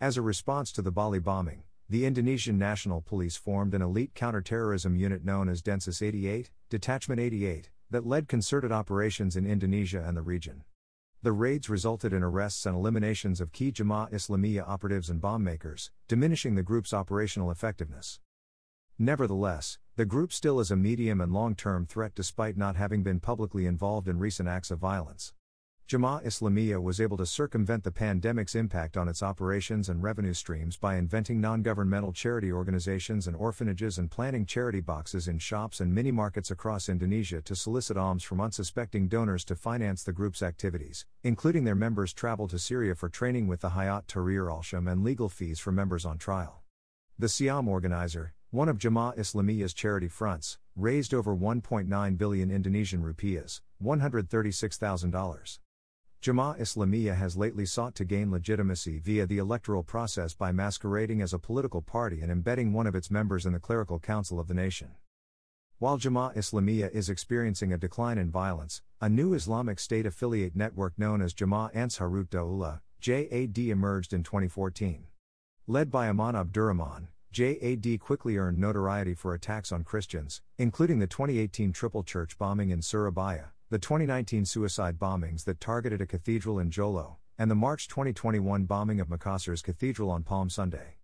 As 0.00 0.16
a 0.16 0.22
response 0.22 0.72
to 0.72 0.82
the 0.82 0.90
Bali 0.90 1.20
bombing, 1.20 1.62
the 1.90 2.06
Indonesian 2.06 2.58
National 2.58 3.02
Police 3.02 3.36
formed 3.36 3.74
an 3.74 3.82
elite 3.82 4.14
counterterrorism 4.14 4.96
unit 4.96 5.22
known 5.22 5.50
as 5.50 5.60
Densus 5.60 6.00
88, 6.00 6.50
Detachment 6.70 7.20
88, 7.20 7.70
that 7.90 8.06
led 8.06 8.26
concerted 8.26 8.72
operations 8.72 9.36
in 9.36 9.46
Indonesia 9.46 10.02
and 10.06 10.16
the 10.16 10.22
region. 10.22 10.64
The 11.22 11.32
raids 11.32 11.68
resulted 11.68 12.14
in 12.14 12.22
arrests 12.22 12.64
and 12.64 12.74
eliminations 12.74 13.40
of 13.40 13.52
key 13.52 13.70
Jamaah 13.70 14.10
Islamiyah 14.12 14.66
operatives 14.66 15.10
and 15.10 15.20
bomb 15.20 15.44
makers, 15.44 15.90
diminishing 16.08 16.54
the 16.54 16.62
group's 16.62 16.94
operational 16.94 17.50
effectiveness. 17.50 18.18
Nevertheless, 18.98 19.78
the 19.96 20.06
group 20.06 20.32
still 20.32 20.60
is 20.60 20.70
a 20.70 20.76
medium 20.76 21.20
and 21.20 21.32
long 21.32 21.54
term 21.54 21.84
threat 21.84 22.14
despite 22.14 22.56
not 22.56 22.76
having 22.76 23.02
been 23.02 23.20
publicly 23.20 23.66
involved 23.66 24.08
in 24.08 24.18
recent 24.18 24.48
acts 24.48 24.70
of 24.70 24.78
violence. 24.78 25.34
Jamaah 25.86 26.24
Islamiyah 26.24 26.82
was 26.82 26.98
able 26.98 27.18
to 27.18 27.26
circumvent 27.26 27.84
the 27.84 27.92
pandemic's 27.92 28.54
impact 28.54 28.96
on 28.96 29.06
its 29.06 29.22
operations 29.22 29.90
and 29.90 30.02
revenue 30.02 30.32
streams 30.32 30.78
by 30.78 30.96
inventing 30.96 31.42
non 31.42 31.60
governmental 31.60 32.10
charity 32.10 32.50
organizations 32.50 33.26
and 33.26 33.36
orphanages 33.36 33.98
and 33.98 34.10
planting 34.10 34.46
charity 34.46 34.80
boxes 34.80 35.28
in 35.28 35.38
shops 35.38 35.80
and 35.80 35.94
mini 35.94 36.10
markets 36.10 36.50
across 36.50 36.88
Indonesia 36.88 37.42
to 37.42 37.54
solicit 37.54 37.98
alms 37.98 38.22
from 38.22 38.40
unsuspecting 38.40 39.08
donors 39.08 39.44
to 39.44 39.54
finance 39.54 40.02
the 40.02 40.12
group's 40.12 40.42
activities, 40.42 41.04
including 41.22 41.64
their 41.64 41.74
members' 41.74 42.14
travel 42.14 42.48
to 42.48 42.58
Syria 42.58 42.94
for 42.94 43.10
training 43.10 43.46
with 43.46 43.60
the 43.60 43.70
Hayat 43.70 44.06
Tahrir 44.06 44.50
al 44.50 44.62
Sham 44.62 44.88
and 44.88 45.04
legal 45.04 45.28
fees 45.28 45.60
for 45.60 45.70
members 45.70 46.06
on 46.06 46.16
trial. 46.16 46.62
The 47.18 47.26
Syam 47.26 47.68
organizer, 47.68 48.32
one 48.50 48.70
of 48.70 48.78
Jamaah 48.78 49.18
Islamiyah's 49.18 49.74
charity 49.74 50.08
fronts, 50.08 50.56
raised 50.76 51.12
over 51.12 51.36
1.9 51.36 52.16
billion 52.16 52.50
Indonesian 52.50 53.02
rupiahs, 53.02 53.60
$136,000. 53.82 55.58
Jamaah 56.24 56.58
Islamiyah 56.58 57.16
has 57.16 57.36
lately 57.36 57.66
sought 57.66 57.94
to 57.96 58.04
gain 58.06 58.30
legitimacy 58.30 58.98
via 58.98 59.26
the 59.26 59.36
electoral 59.36 59.82
process 59.82 60.32
by 60.32 60.52
masquerading 60.52 61.20
as 61.20 61.34
a 61.34 61.38
political 61.38 61.82
party 61.82 62.22
and 62.22 62.32
embedding 62.32 62.72
one 62.72 62.86
of 62.86 62.94
its 62.94 63.10
members 63.10 63.44
in 63.44 63.52
the 63.52 63.60
clerical 63.60 63.98
council 63.98 64.40
of 64.40 64.48
the 64.48 64.54
nation. 64.54 64.92
While 65.80 65.98
Jamaah 65.98 66.34
Islamiyah 66.34 66.92
is 66.92 67.10
experiencing 67.10 67.74
a 67.74 67.76
decline 67.76 68.16
in 68.16 68.30
violence, 68.30 68.80
a 69.02 69.08
new 69.10 69.34
Islamic 69.34 69.78
State 69.78 70.06
affiliate 70.06 70.56
network 70.56 70.98
known 70.98 71.20
as 71.20 71.34
Jamaah 71.34 71.74
Ansarut 71.74 72.30
Daulah 72.30 72.80
(JAD) 73.02 73.58
emerged 73.58 74.14
in 74.14 74.22
2014. 74.22 75.04
Led 75.66 75.90
by 75.90 76.08
Aman 76.08 76.36
Abdurrahman, 76.36 77.08
JAD 77.32 78.00
quickly 78.00 78.38
earned 78.38 78.56
notoriety 78.56 79.12
for 79.12 79.34
attacks 79.34 79.70
on 79.70 79.84
Christians, 79.84 80.40
including 80.56 81.00
the 81.00 81.06
2018 81.06 81.74
Triple 81.74 82.02
Church 82.02 82.38
bombing 82.38 82.70
in 82.70 82.80
Surabaya, 82.80 83.48
the 83.74 83.78
2019 83.80 84.44
suicide 84.44 85.00
bombings 85.00 85.42
that 85.42 85.58
targeted 85.58 86.00
a 86.00 86.06
cathedral 86.06 86.60
in 86.60 86.70
Jolo, 86.70 87.16
and 87.36 87.50
the 87.50 87.56
March 87.56 87.88
2021 87.88 88.66
bombing 88.66 89.00
of 89.00 89.08
Makassar's 89.08 89.62
cathedral 89.62 90.12
on 90.12 90.22
Palm 90.22 90.48
Sunday. 90.48 90.98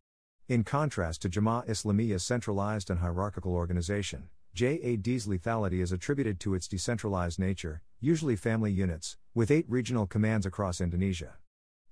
In 0.47 0.62
contrast 0.62 1.21
to 1.23 1.29
Jamaah 1.29 1.67
Islamiyah's 1.67 2.23
centralized 2.23 2.89
and 2.89 3.00
hierarchical 3.00 3.57
organization, 3.57 4.29
JAD's 4.55 5.27
lethality 5.27 5.83
is 5.83 5.91
attributed 5.91 6.39
to 6.39 6.55
its 6.55 6.69
decentralized 6.69 7.41
nature, 7.41 7.83
usually 7.99 8.37
family 8.37 8.71
units, 8.71 9.17
with 9.35 9.50
eight 9.50 9.67
regional 9.69 10.07
commands 10.07 10.47
across 10.47 10.81
Indonesia. 10.81 11.39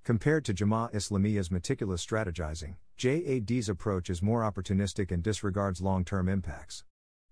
Compared 0.05 0.45
to 0.45 0.53
Jamaah 0.53 0.93
Islamiyah's 0.93 1.51
meticulous 1.51 2.05
strategizing, 2.05 2.75
JAD's 2.95 3.67
approach 3.67 4.09
is 4.09 4.21
more 4.21 4.49
opportunistic 4.49 5.11
and 5.11 5.21
disregards 5.21 5.81
long 5.81 6.05
term 6.05 6.29
impacts. 6.29 6.85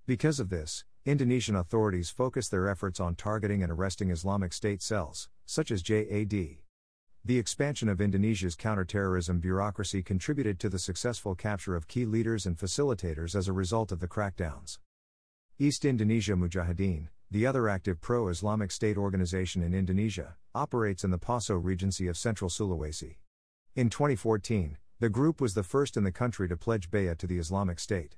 Because 0.06 0.42
of 0.42 0.50
this, 0.50 0.84
Indonesian 1.08 1.56
authorities 1.56 2.10
focus 2.10 2.50
their 2.50 2.68
efforts 2.68 3.00
on 3.00 3.16
targeting 3.16 3.64
and 3.64 3.72
arresting 3.72 4.10
Islamic 4.10 4.52
State 4.52 4.82
cells, 4.82 5.30
such 5.46 5.72
as 5.72 5.82
JAD. 5.82 6.58
The 7.24 7.40
expansion 7.40 7.88
of 7.88 8.02
Indonesia's 8.02 8.56
counterterrorism 8.56 9.40
bureaucracy 9.40 10.04
contributed 10.04 10.60
to 10.60 10.68
the 10.68 10.78
successful 10.78 11.34
capture 11.34 11.78
of 11.78 11.88
key 11.88 12.06
leaders 12.06 12.46
and 12.46 12.58
facilitators 12.58 13.36
as 13.36 13.48
a 13.48 13.54
result 13.54 13.94
of 13.94 14.02
the 14.02 14.08
crackdowns. 14.10 14.80
East 15.58 15.86
Indonesia 15.86 16.34
Mujahideen, 16.34 17.08
the 17.32 17.46
other 17.46 17.70
active 17.70 18.02
pro 18.02 18.28
Islamic 18.28 18.70
State 18.70 18.98
organization 18.98 19.64
in 19.64 19.74
Indonesia, 19.74 20.36
operates 20.54 21.06
in 21.06 21.12
the 21.12 21.18
Poso 21.18 21.56
Regency 21.56 22.10
of 22.10 22.18
Central 22.18 22.50
Sulawesi. 22.50 23.16
In 23.76 23.90
2014, 23.90 24.78
the 25.00 25.08
group 25.08 25.40
was 25.40 25.54
the 25.54 25.64
first 25.64 25.96
in 25.96 26.04
the 26.04 26.12
country 26.12 26.50
to 26.50 26.58
pledge 26.58 26.92
bay'ah 26.92 27.18
to 27.18 27.28
the 27.28 27.38
Islamic 27.38 27.80
State. 27.80 28.18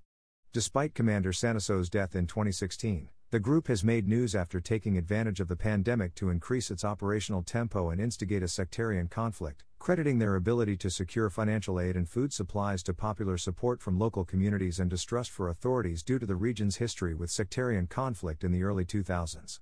Despite 0.52 0.96
Commander 0.96 1.32
Santoso's 1.32 1.92
death 1.92 2.16
in 2.16 2.26
2016, 2.26 3.10
the 3.30 3.40
group 3.40 3.68
has 3.68 3.84
made 3.84 4.08
news 4.08 4.34
after 4.34 4.60
taking 4.60 4.98
advantage 4.98 5.40
of 5.40 5.48
the 5.48 5.56
pandemic 5.56 6.16
to 6.16 6.32
increase 6.32 6.72
its 6.72 6.84
operational 6.84 7.44
tempo 7.44 7.92
and 7.92 8.02
instigate 8.02 8.42
a 8.42 8.48
sectarian 8.48 9.08
conflict, 9.08 9.64
crediting 9.78 10.18
their 10.18 10.36
ability 10.36 10.76
to 10.78 10.90
secure 10.90 11.30
financial 11.30 11.80
aid 11.80 11.96
and 11.96 12.10
food 12.10 12.34
supplies 12.34 12.82
to 12.82 12.96
popular 12.96 13.38
support 13.38 13.80
from 13.80 14.00
local 14.00 14.26
communities 14.26 14.80
and 14.80 14.90
distrust 14.90 15.30
for 15.30 15.50
authorities 15.50 16.02
due 16.02 16.18
to 16.18 16.26
the 16.26 16.36
region's 16.36 16.78
history 16.78 17.14
with 17.14 17.30
sectarian 17.30 17.86
conflict 17.86 18.44
in 18.44 18.52
the 18.52 18.64
early 18.64 18.86
2000s. 18.86 19.60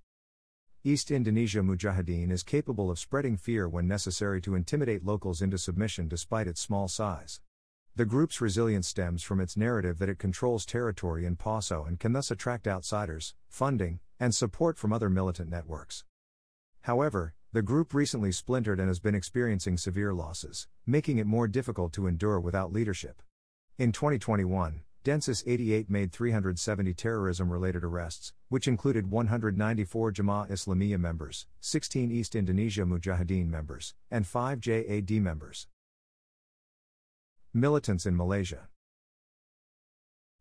East 0.86 1.12
Indonesia 1.12 1.60
Mujahideen 1.60 2.32
is 2.32 2.44
capable 2.44 2.90
of 2.90 2.98
spreading 2.98 3.36
fear 3.36 3.68
when 3.68 3.90
necessary 3.90 4.40
to 4.40 4.56
intimidate 4.56 5.04
locals 5.04 5.42
into 5.42 5.58
submission 5.58 6.08
despite 6.08 6.48
its 6.48 6.62
small 6.62 6.88
size. 6.88 7.42
The 7.98 8.06
group's 8.06 8.42
resilience 8.42 8.88
stems 8.88 9.24
from 9.24 9.40
its 9.40 9.58
narrative 9.58 9.98
that 9.98 10.08
it 10.08 10.20
controls 10.20 10.68
territory 10.68 11.26
in 11.26 11.36
Poso 11.36 11.84
and 11.84 12.00
can 12.00 12.14
thus 12.14 12.30
attract 12.30 12.68
outsiders, 12.68 13.34
funding, 13.50 14.02
and 14.20 14.36
support 14.36 14.78
from 14.78 14.94
other 14.94 15.10
militant 15.10 15.50
networks. 15.50 16.04
However, 16.82 17.34
the 17.54 17.64
group 17.64 17.96
recently 17.96 18.32
splintered 18.32 18.80
and 18.80 18.88
has 18.88 19.00
been 19.00 19.16
experiencing 19.16 19.78
severe 19.78 20.14
losses, 20.14 20.68
making 20.86 21.18
it 21.18 21.26
more 21.26 21.48
difficult 21.48 21.92
to 21.94 22.06
endure 22.06 22.40
without 22.40 22.72
leadership. 22.72 23.24
In 23.80 23.92
2021, 23.92 24.82
Densus 25.04 25.42
88 25.48 25.90
made 25.90 26.12
370 26.12 26.94
terrorism 26.94 27.52
related 27.52 27.84
arrests, 27.84 28.32
which 28.50 28.68
included 28.68 29.10
194 29.10 30.12
Jamaah 30.12 30.52
Islamiyah 30.52 31.00
members, 31.00 31.48
16 31.62 32.12
East 32.12 32.36
Indonesia 32.36 32.86
Mujahideen 32.86 33.48
members, 33.48 33.96
and 34.12 34.28
5 34.28 34.60
JAD 34.60 35.10
members. 35.14 35.66
Militants 37.60 38.06
in 38.06 38.16
Malaysia. 38.16 38.68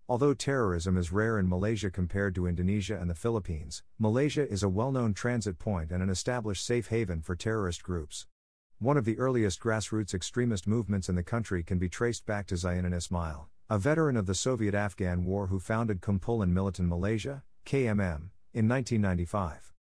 Although 0.06 0.35
terrorism 0.35 0.99
is 0.99 1.11
rare 1.11 1.38
in 1.38 1.49
Malaysia 1.49 1.90
compared 1.90 2.35
to 2.35 2.46
Indonesia 2.46 2.99
and 3.00 3.08
the 3.08 3.14
Philippines, 3.14 3.82
Malaysia 3.99 4.46
is 4.46 4.62
a 4.62 4.68
well 4.68 4.92
known 4.92 5.14
transit 5.14 5.58
point 5.58 5.90
and 5.90 6.02
an 6.02 6.11
established 6.11 6.66
safe 6.66 6.88
haven 6.88 7.23
for 7.23 7.35
terrorist 7.35 7.82
groups. 7.82 8.26
One 8.80 8.99
of 8.99 9.06
the 9.06 9.18
earliest 9.18 9.61
grassroots 9.61 10.12
extremist 10.12 10.66
movements 10.66 11.08
in 11.08 11.14
the 11.14 11.23
country 11.23 11.62
can 11.62 11.78
be 11.78 11.88
traced 11.88 12.26
back 12.26 12.46
to 12.49 12.54
Zainuddin 12.54 12.94
Ismail, 12.94 13.49
a 13.70 13.78
veteran 13.78 14.18
of 14.18 14.26
the 14.26 14.35
Soviet 14.35 14.75
Afghan 14.75 15.25
War 15.25 15.46
who 15.46 15.58
founded 15.58 16.02
Kumpulan 16.02 16.52
Militan 16.52 16.87
Malaysia, 16.87 17.44
KMM, 17.64 18.28
in 18.52 18.68
1995. 18.68 19.73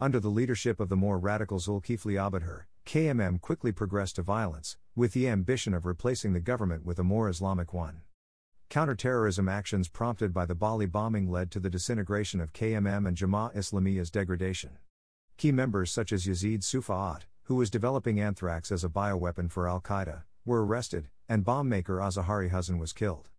Under 0.00 0.18
the 0.18 0.28
leadership 0.28 0.80
of 0.80 0.88
the 0.88 0.96
more 0.96 1.20
radical 1.20 1.60
Zulkifli 1.60 2.14
Abdhir, 2.14 2.64
KMM 2.84 3.40
quickly 3.40 3.70
progressed 3.70 4.16
to 4.16 4.22
violence, 4.22 4.76
with 5.00 5.14
the 5.14 5.26
ambition 5.26 5.72
of 5.72 5.86
replacing 5.86 6.34
the 6.34 6.40
government 6.40 6.84
with 6.84 6.98
a 6.98 7.02
more 7.02 7.26
Islamic 7.26 7.72
one. 7.72 8.02
Counterterrorism 8.68 9.48
actions 9.48 9.88
prompted 9.88 10.34
by 10.34 10.44
the 10.44 10.54
Bali 10.54 10.84
bombing 10.84 11.30
led 11.30 11.50
to 11.52 11.58
the 11.58 11.70
disintegration 11.70 12.38
of 12.38 12.52
KMM 12.52 13.08
and 13.08 13.16
Jamaah 13.16 13.56
Islamiyah's 13.56 14.10
degradation. 14.10 14.76
Key 15.38 15.52
members 15.52 15.90
such 15.90 16.12
as 16.12 16.26
Yazid 16.26 16.58
Sufaat, 16.58 17.22
who 17.44 17.54
was 17.54 17.70
developing 17.70 18.20
anthrax 18.20 18.70
as 18.70 18.84
a 18.84 18.90
bioweapon 18.90 19.50
for 19.50 19.66
Al 19.66 19.80
Qaeda, 19.80 20.24
were 20.44 20.66
arrested, 20.66 21.08
and 21.30 21.46
bomb 21.46 21.66
maker 21.66 21.96
Azahari 21.96 22.50
Husin 22.50 22.78
was 22.78 22.92
killed. 22.92 23.30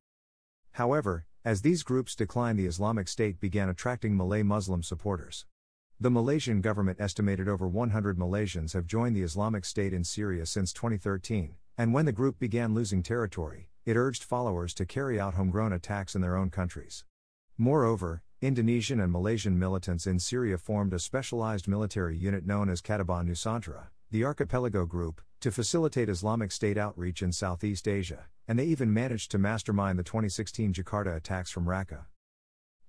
However, 0.71 1.27
as 1.45 1.61
these 1.61 1.83
groups 1.83 2.15
declined, 2.15 2.57
the 2.57 2.65
Islamic 2.65 3.07
State 3.07 3.39
began 3.39 3.69
attracting 3.69 4.17
Malay 4.17 4.41
Muslim 4.41 4.81
supporters. 4.81 5.45
The 6.01 6.09
Malaysian 6.09 6.61
government 6.61 6.99
estimated 6.99 7.47
over 7.47 7.67
100 7.67 8.17
Malaysians 8.17 8.73
have 8.73 8.87
joined 8.87 9.15
the 9.15 9.21
Islamic 9.21 9.63
State 9.63 9.93
in 9.93 10.03
Syria 10.03 10.47
since 10.47 10.73
2013, 10.73 11.53
and 11.77 11.93
when 11.93 12.05
the 12.05 12.11
group 12.11 12.39
began 12.39 12.73
losing 12.73 13.03
territory, 13.03 13.69
it 13.85 13.95
urged 13.95 14.23
followers 14.23 14.73
to 14.73 14.85
carry 14.87 15.19
out 15.19 15.35
homegrown 15.35 15.71
attacks 15.71 16.15
in 16.15 16.21
their 16.21 16.35
own 16.35 16.49
countries. 16.49 17.05
Moreover, 17.55 18.23
Indonesian 18.41 18.99
and 18.99 19.11
Malaysian 19.11 19.59
militants 19.59 20.07
in 20.07 20.17
Syria 20.17 20.57
formed 20.57 20.91
a 20.91 20.97
specialized 20.97 21.67
military 21.67 22.17
unit 22.17 22.47
known 22.47 22.67
as 22.67 22.81
Katibah 22.81 23.23
Nusantara, 23.23 23.89
the 24.09 24.25
Archipelago 24.25 24.87
Group, 24.87 25.21
to 25.41 25.51
facilitate 25.51 26.09
Islamic 26.09 26.51
State 26.51 26.79
outreach 26.79 27.21
in 27.21 27.31
Southeast 27.31 27.87
Asia, 27.87 28.25
and 28.47 28.57
they 28.57 28.65
even 28.65 28.91
managed 28.91 29.29
to 29.29 29.37
mastermind 29.37 29.99
the 29.99 30.03
2016 30.03 30.73
Jakarta 30.73 31.15
attacks 31.15 31.51
from 31.51 31.65
Raqqa. 31.65 32.05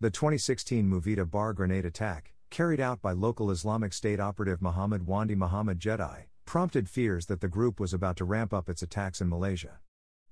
The 0.01 0.09
2016 0.09 0.89
Movida 0.89 1.31
bar 1.31 1.53
grenade 1.53 1.85
attack, 1.85 2.33
carried 2.53 2.81
out 2.81 3.01
by 3.01 3.13
local 3.13 3.51
Islamic 3.51 3.95
State 3.95 4.21
operative 4.21 4.61
Muhammad 4.61 5.07
Wanndy 5.07 5.35
Muhammad 5.35 5.79
Jedi, 5.81 6.25
prompted 6.45 6.87
fears 6.87 7.25
that 7.25 7.41
the 7.41 7.49
group 7.49 7.81
was 7.81 7.95
about 7.95 8.15
to 8.19 8.27
ramp 8.27 8.53
up 8.53 8.69
its 8.69 8.83
attacks 8.83 9.23
in 9.23 9.29
Malaysia. 9.31 9.79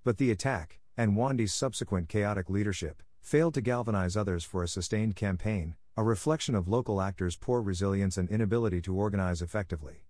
But 0.04 0.18
the 0.18 0.30
attack, 0.30 0.80
and 0.98 1.16
Wanndy's 1.16 1.54
subsequent 1.54 2.10
chaotic 2.10 2.50
leadership, 2.50 3.02
failed 3.22 3.54
to 3.54 3.62
galvanize 3.62 4.18
others 4.18 4.44
for 4.44 4.62
a 4.62 4.68
sustained 4.68 5.16
campaign, 5.16 5.76
a 5.96 6.04
reflection 6.04 6.54
of 6.54 6.68
local 6.68 7.00
actors' 7.00 7.36
poor 7.36 7.62
resilience 7.62 8.18
and 8.18 8.28
inability 8.28 8.82
to 8.82 8.94
organize 8.94 9.40
effectively. 9.40 10.04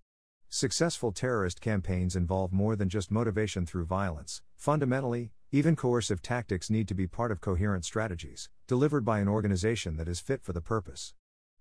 Successful 0.49 1.13
terrorist 1.13 1.61
campaigns 1.61 2.17
involve 2.17 2.51
more 2.51 2.75
than 2.75 2.89
just 2.89 3.09
motivation 3.09 3.65
through 3.65 3.85
violence. 3.85 4.41
Fundamentally, 4.57 5.31
even 5.53 5.77
coercive 5.77 6.21
tactics 6.21 6.69
need 6.69 6.89
to 6.89 6.93
be 6.93 7.07
part 7.07 7.31
of 7.31 7.39
coherent 7.39 7.85
strategies, 7.85 8.49
delivered 8.67 9.05
by 9.05 9.19
an 9.19 9.29
organization 9.29 9.95
that 9.95 10.09
is 10.09 10.19
fit 10.19 10.43
for 10.43 10.51
the 10.51 10.59
purpose. 10.59 11.13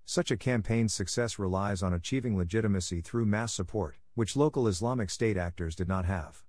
Such 0.05 0.31
a 0.31 0.37
campaign's 0.37 0.93
success 0.93 1.39
relies 1.39 1.83
on 1.83 1.95
achieving 1.95 2.37
legitimacy 2.37 3.01
through 3.01 3.27
mass 3.27 3.53
support, 3.53 3.97
which 4.15 4.37
local 4.37 4.67
Islamic 4.67 5.11
State 5.11 5.37
actors 5.37 5.75
did 5.75 5.89
not 5.89 6.05
have. 6.05 6.43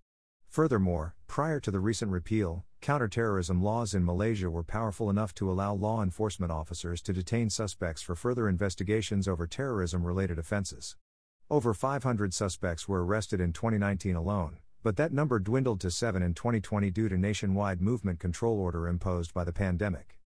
Furthermore, 0.48 1.15
prior 1.27 1.60
to 1.62 1.72
the 1.72 1.79
recent 1.79 2.12
repeal, 2.12 2.65
counterterrorism 2.81 3.63
laws 3.63 3.93
in 3.93 4.03
Malaysia 4.03 4.50
were 4.50 4.63
powerful 4.63 5.10
enough 5.10 5.34
to 5.36 5.50
allow 5.50 5.74
law 5.74 6.03
enforcement 6.03 6.51
officers 6.51 7.01
to 7.03 7.13
detain 7.13 7.50
suspects 7.50 8.01
for 8.01 8.15
further 8.15 8.50
investigations 8.50 9.27
over 9.27 9.48
terrorism 9.48 10.03
related 10.03 10.38
offenses. 10.38 10.98
Over 11.50 11.74
500 11.74 12.34
suspects 12.34 12.88
were 12.88 13.05
arrested 13.05 13.39
in 13.39 13.53
2019 13.53 14.15
alone, 14.15 14.58
but 14.84 14.98
that 14.98 15.13
number 15.13 15.39
dwindled 15.39 15.79
to 15.81 15.91
7 15.91 16.22
in 16.24 16.34
2020 16.34 16.89
due 16.89 17.08
to 17.08 17.17
nationwide 17.17 17.81
movement 17.81 18.20
control 18.20 18.60
order 18.60 18.88
imposed 18.88 19.34
by 19.34 19.43
the 19.43 19.53
pandemic. 19.53 20.21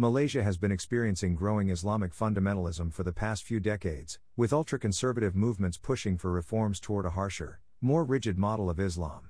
Malaysia 0.00 0.42
has 0.42 0.56
been 0.56 0.72
experiencing 0.72 1.34
growing 1.34 1.68
Islamic 1.68 2.14
fundamentalism 2.14 2.90
for 2.90 3.02
the 3.02 3.12
past 3.12 3.44
few 3.44 3.60
decades, 3.60 4.18
with 4.34 4.50
ultra 4.50 4.78
conservative 4.78 5.36
movements 5.36 5.76
pushing 5.76 6.16
for 6.16 6.32
reforms 6.32 6.80
toward 6.80 7.04
a 7.04 7.10
harsher, 7.10 7.60
more 7.82 8.02
rigid 8.02 8.38
model 8.38 8.70
of 8.70 8.80
Islam. 8.80 9.28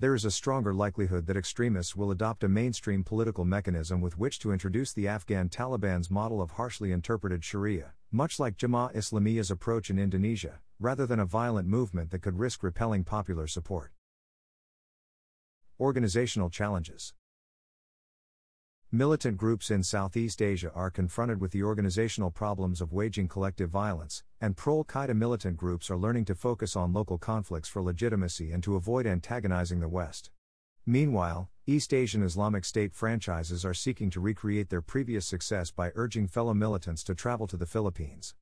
There 0.00 0.16
is 0.16 0.24
a 0.24 0.32
stronger 0.32 0.74
likelihood 0.74 1.26
that 1.28 1.36
extremists 1.36 1.94
will 1.94 2.10
adopt 2.10 2.42
a 2.42 2.48
mainstream 2.48 3.04
political 3.04 3.44
mechanism 3.44 4.00
with 4.00 4.18
which 4.18 4.40
to 4.40 4.50
introduce 4.50 4.92
the 4.92 5.06
Afghan 5.06 5.48
Taliban's 5.48 6.10
model 6.10 6.42
of 6.42 6.50
harshly 6.50 6.90
interpreted 6.90 7.44
Sharia, 7.44 7.92
much 8.10 8.40
like 8.40 8.56
Jamaah 8.56 8.92
Islamiyah's 8.96 9.52
approach 9.52 9.90
in 9.90 9.98
Indonesia, 10.00 10.58
rather 10.80 11.06
than 11.06 11.20
a 11.20 11.24
violent 11.24 11.68
movement 11.68 12.10
that 12.10 12.22
could 12.22 12.36
risk 12.36 12.64
repelling 12.64 13.04
popular 13.04 13.46
support. 13.46 13.92
Organizational 15.78 16.50
challenges 16.50 17.14
Militant 18.92 19.36
groups 19.36 19.70
in 19.70 19.84
Southeast 19.84 20.42
Asia 20.42 20.72
are 20.74 20.90
confronted 20.90 21.40
with 21.40 21.52
the 21.52 21.62
organizational 21.62 22.32
problems 22.32 22.80
of 22.80 22.92
waging 22.92 23.28
collective 23.28 23.70
violence, 23.70 24.24
and 24.40 24.56
pro 24.56 24.82
Qaeda 24.82 25.14
militant 25.14 25.56
groups 25.56 25.92
are 25.92 25.96
learning 25.96 26.24
to 26.24 26.34
focus 26.34 26.74
on 26.74 26.92
local 26.92 27.16
conflicts 27.16 27.68
for 27.68 27.82
legitimacy 27.82 28.50
and 28.50 28.64
to 28.64 28.74
avoid 28.74 29.06
antagonizing 29.06 29.78
the 29.78 29.88
West. 29.88 30.32
Meanwhile, 30.84 31.48
East 31.68 31.94
Asian 31.94 32.24
Islamic 32.24 32.64
State 32.64 32.92
franchises 32.92 33.64
are 33.64 33.74
seeking 33.74 34.10
to 34.10 34.18
recreate 34.18 34.70
their 34.70 34.82
previous 34.82 35.24
success 35.24 35.70
by 35.70 35.92
urging 35.94 36.26
fellow 36.26 36.52
militants 36.52 37.04
to 37.04 37.14
travel 37.14 37.46
to 37.46 37.56
the 37.56 37.66
Philippines. 37.66 38.34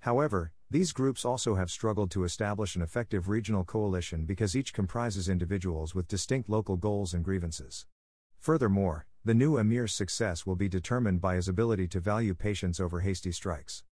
However, 0.00 0.50
these 0.68 0.90
groups 0.90 1.24
also 1.24 1.54
have 1.54 1.70
struggled 1.70 2.10
to 2.10 2.24
establish 2.24 2.74
an 2.74 2.82
effective 2.82 3.28
regional 3.28 3.62
coalition 3.62 4.24
because 4.24 4.56
each 4.56 4.74
comprises 4.74 5.28
individuals 5.28 5.94
with 5.94 6.08
distinct 6.08 6.48
local 6.48 6.76
goals 6.76 7.14
and 7.14 7.24
grievances. 7.24 7.86
Furthermore, 8.40 9.06
the 9.24 9.34
new 9.34 9.56
emir's 9.56 9.92
success 9.92 10.44
will 10.44 10.56
be 10.56 10.68
determined 10.68 11.20
by 11.20 11.36
his 11.36 11.46
ability 11.46 11.86
to 11.86 12.00
value 12.00 12.34
patience 12.34 12.80
over 12.80 13.00
hasty 13.00 13.30
strikes. 13.30 13.84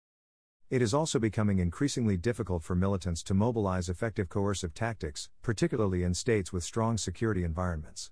It 0.71 0.83
is 0.83 0.93
also 0.93 1.21
becoming 1.21 1.61
increasingly 1.61 2.17
difficult 2.17 2.65
for 2.65 2.75
militants 2.75 3.23
to 3.25 3.35
mobilize 3.35 3.89
effective 3.89 4.29
coercive 4.29 4.75
tactics, 4.75 5.29
particularly 5.41 6.03
in 6.03 6.15
states 6.15 6.53
with 6.53 6.65
strong 6.65 6.99
security 6.99 7.45
environments. 7.45 8.11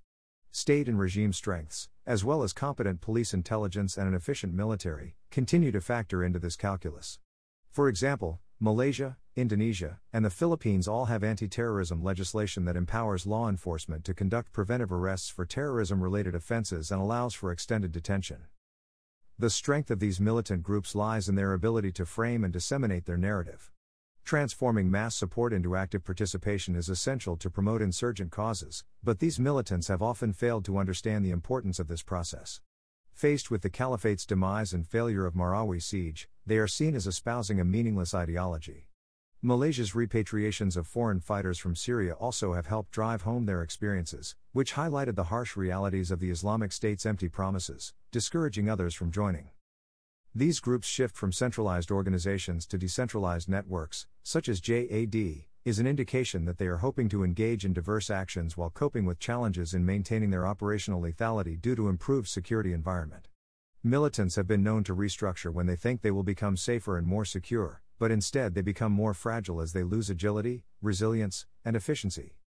State 0.52 0.88
and 0.88 0.96
regime 0.96 1.32
strengths, 1.32 1.88
as 2.06 2.24
well 2.24 2.44
as 2.44 2.52
competent 2.52 3.00
police 3.00 3.34
intelligence 3.34 3.96
and 3.96 4.06
an 4.06 4.14
efficient 4.14 4.54
military, 4.54 5.16
continue 5.32 5.72
to 5.72 5.80
factor 5.80 6.22
into 6.22 6.38
this 6.38 6.54
calculus. 6.54 7.18
For 7.68 7.88
example, 7.88 8.38
Malaysia, 8.60 9.16
Indonesia, 9.36 10.00
and 10.12 10.24
the 10.24 10.30
Philippines 10.30 10.88
all 10.88 11.04
have 11.04 11.22
anti 11.22 11.46
terrorism 11.46 12.02
legislation 12.02 12.64
that 12.64 12.74
empowers 12.74 13.24
law 13.24 13.48
enforcement 13.48 14.04
to 14.04 14.12
conduct 14.12 14.50
preventive 14.50 14.92
arrests 14.92 15.28
for 15.28 15.46
terrorism 15.46 16.02
related 16.02 16.34
offenses 16.34 16.90
and 16.90 17.00
allows 17.00 17.34
for 17.34 17.52
extended 17.52 17.92
detention. 17.92 18.46
The 19.38 19.48
strength 19.48 19.92
of 19.92 20.00
these 20.00 20.18
militant 20.18 20.64
groups 20.64 20.96
lies 20.96 21.28
in 21.28 21.36
their 21.36 21.52
ability 21.52 21.92
to 21.92 22.04
frame 22.04 22.42
and 22.42 22.52
disseminate 22.52 23.06
their 23.06 23.16
narrative. 23.16 23.70
Transforming 24.24 24.90
mass 24.90 25.14
support 25.14 25.52
into 25.52 25.76
active 25.76 26.02
participation 26.02 26.74
is 26.74 26.88
essential 26.88 27.36
to 27.36 27.48
promote 27.48 27.80
insurgent 27.80 28.32
causes, 28.32 28.82
but 29.04 29.20
these 29.20 29.38
militants 29.38 29.86
have 29.86 30.02
often 30.02 30.32
failed 30.32 30.64
to 30.64 30.78
understand 30.78 31.24
the 31.24 31.30
importance 31.30 31.78
of 31.78 31.86
this 31.86 32.02
process. 32.02 32.60
Faced 33.18 33.50
with 33.50 33.62
the 33.62 33.68
caliphate's 33.68 34.24
demise 34.24 34.72
and 34.72 34.86
failure 34.86 35.26
of 35.26 35.34
Marawi 35.34 35.82
siege, 35.82 36.28
they 36.46 36.56
are 36.56 36.68
seen 36.68 36.94
as 36.94 37.04
espousing 37.04 37.58
a 37.58 37.64
meaningless 37.64 38.14
ideology. 38.14 38.86
Malaysia's 39.42 39.90
repatriations 39.90 40.76
of 40.76 40.86
foreign 40.86 41.18
fighters 41.18 41.58
from 41.58 41.74
Syria 41.74 42.12
also 42.12 42.52
have 42.52 42.66
helped 42.66 42.92
drive 42.92 43.22
home 43.22 43.44
their 43.44 43.60
experiences, 43.60 44.36
which 44.52 44.74
highlighted 44.74 45.16
the 45.16 45.24
harsh 45.34 45.56
realities 45.56 46.12
of 46.12 46.20
the 46.20 46.30
Islamic 46.30 46.70
State's 46.70 47.04
empty 47.04 47.28
promises, 47.28 47.92
discouraging 48.12 48.70
others 48.70 48.94
from 48.94 49.10
joining. 49.10 49.48
These 50.32 50.60
groups 50.60 50.86
shift 50.86 51.16
from 51.16 51.32
centralized 51.32 51.90
organizations 51.90 52.66
to 52.66 52.78
decentralized 52.78 53.48
networks, 53.48 54.06
such 54.22 54.48
as 54.48 54.60
JAD, 54.60 55.16
is 55.68 55.78
an 55.78 55.86
indication 55.86 56.46
that 56.46 56.56
they 56.56 56.66
are 56.66 56.78
hoping 56.78 57.10
to 57.10 57.22
engage 57.22 57.64
in 57.64 57.74
diverse 57.74 58.08
actions 58.08 58.56
while 58.56 58.70
coping 58.70 59.04
with 59.04 59.18
challenges 59.18 59.74
in 59.74 59.84
maintaining 59.84 60.30
their 60.30 60.46
operational 60.46 61.02
lethality 61.02 61.60
due 61.60 61.76
to 61.76 61.88
improved 61.88 62.26
security 62.26 62.72
environment. 62.72 63.28
Militants 63.84 64.36
have 64.36 64.46
been 64.46 64.62
known 64.62 64.82
to 64.84 64.94
restructure 64.94 65.52
when 65.52 65.66
they 65.66 65.76
think 65.76 66.00
they 66.00 66.10
will 66.10 66.22
become 66.22 66.56
safer 66.56 66.96
and 66.96 67.06
more 67.06 67.24
secure, 67.24 67.82
but 67.98 68.10
instead 68.10 68.54
they 68.54 68.62
become 68.62 68.92
more 68.92 69.12
fragile 69.12 69.60
as 69.60 69.74
they 69.74 69.82
lose 69.82 70.08
agility, 70.08 70.64
resilience, 70.80 71.44
and 71.64 71.76
efficiency. 71.76 72.38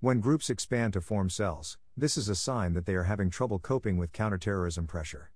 When 0.00 0.20
groups 0.20 0.50
expand 0.50 0.92
to 0.92 1.00
form 1.00 1.30
cells, 1.30 1.78
this 1.96 2.18
is 2.18 2.28
a 2.28 2.34
sign 2.34 2.74
that 2.74 2.84
they 2.84 2.94
are 2.94 3.04
having 3.04 3.30
trouble 3.30 3.60
coping 3.60 3.96
with 3.96 4.12
counterterrorism 4.12 4.86
pressure. 4.86 5.30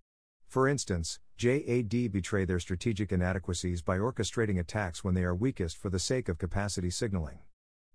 For 0.46 0.68
instance, 0.68 1.18
JAD 1.38 2.10
betray 2.10 2.46
their 2.46 2.58
strategic 2.58 3.12
inadequacies 3.12 3.82
by 3.82 3.98
orchestrating 3.98 4.58
attacks 4.58 5.04
when 5.04 5.12
they 5.12 5.22
are 5.22 5.34
weakest 5.34 5.76
for 5.76 5.90
the 5.90 5.98
sake 5.98 6.30
of 6.30 6.38
capacity 6.38 6.88
signaling. 6.88 7.40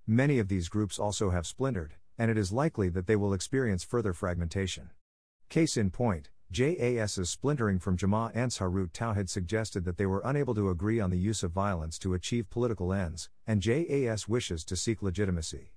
Many 0.06 0.38
of 0.38 0.48
these 0.48 0.70
groups 0.70 1.00
also 1.00 1.32
have 1.32 1.48
splintered, 1.48 1.96
and 2.20 2.30
it 2.30 2.38
is 2.38 2.52
likely 2.52 2.88
that 2.90 3.08
they 3.08 3.16
will 3.16 3.34
experience 3.34 3.84
further 3.84 4.14
fragmentation. 4.14 4.92
Case 5.50 5.76
in 5.76 5.90
point, 5.90 6.30
JAS's 6.52 7.32
splintering 7.32 7.80
from 7.80 7.98
Jama' 7.98 8.32
Ansarut 8.36 8.92
Tawhid 8.92 9.28
suggested 9.28 9.86
that 9.86 9.98
they 9.98 10.06
were 10.06 10.22
unable 10.24 10.54
to 10.54 10.70
agree 10.70 11.00
on 11.00 11.10
the 11.10 11.18
use 11.18 11.42
of 11.42 11.52
violence 11.52 11.98
to 11.98 12.14
achieve 12.14 12.52
political 12.52 12.94
ends, 12.94 13.32
and 13.48 13.60
JAS 13.60 14.28
wishes 14.28 14.64
to 14.66 14.76
seek 14.76 15.02
legitimacy. 15.02 15.74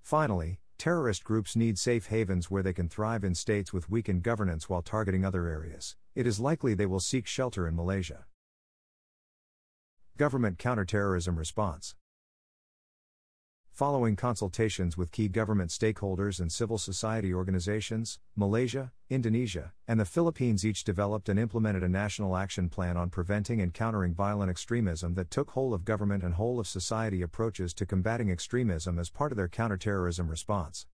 Finally, 0.00 0.58
terrorist 0.78 1.22
groups 1.22 1.54
need 1.54 1.78
safe 1.78 2.08
havens 2.08 2.50
where 2.50 2.64
they 2.64 2.72
can 2.72 2.88
thrive 2.88 3.22
in 3.22 3.36
states 3.36 3.72
with 3.72 3.88
weakened 3.88 4.24
governance 4.24 4.68
while 4.68 4.82
targeting 4.82 5.24
other 5.24 5.46
areas. 5.46 5.94
It 6.14 6.28
is 6.28 6.38
likely 6.38 6.74
they 6.74 6.86
will 6.86 7.00
seek 7.00 7.26
shelter 7.26 7.66
in 7.66 7.74
Malaysia. 7.74 8.26
Government 10.16 10.58
counterterrorism 10.58 11.36
response. 11.36 11.96
Following 13.72 14.14
consultations 14.14 14.96
with 14.96 15.10
key 15.10 15.26
government 15.26 15.72
stakeholders 15.72 16.38
and 16.38 16.52
civil 16.52 16.78
society 16.78 17.34
organizations, 17.34 18.20
Malaysia, 18.36 18.92
Indonesia, 19.10 19.72
and 19.88 19.98
the 19.98 20.04
Philippines 20.04 20.64
each 20.64 20.84
developed 20.84 21.28
and 21.28 21.40
implemented 21.40 21.82
a 21.82 21.88
national 21.88 22.36
action 22.36 22.68
plan 22.68 22.96
on 22.96 23.10
preventing 23.10 23.60
and 23.60 23.74
countering 23.74 24.14
violent 24.14 24.50
extremism 24.50 25.14
that 25.14 25.32
took 25.32 25.50
whole 25.50 25.74
of 25.74 25.84
government 25.84 26.22
and 26.22 26.34
whole 26.34 26.60
of 26.60 26.68
society 26.68 27.22
approaches 27.22 27.74
to 27.74 27.84
combating 27.84 28.30
extremism 28.30 29.00
as 29.00 29.10
part 29.10 29.32
of 29.32 29.36
their 29.36 29.48
counterterrorism 29.48 30.28
response. 30.28 30.86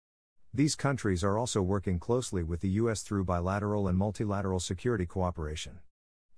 These 0.52 0.76
countries 0.76 1.24
are 1.24 1.38
also 1.38 1.62
working 1.62 2.00
closely 2.00 2.42
with 2.42 2.62
the 2.62 2.70
U.S. 2.82 3.04
through 3.04 3.24
bilateral 3.24 3.88
and 3.88 3.96
multilateral 3.96 4.60
security 4.60 5.06
cooperation. 5.06 5.78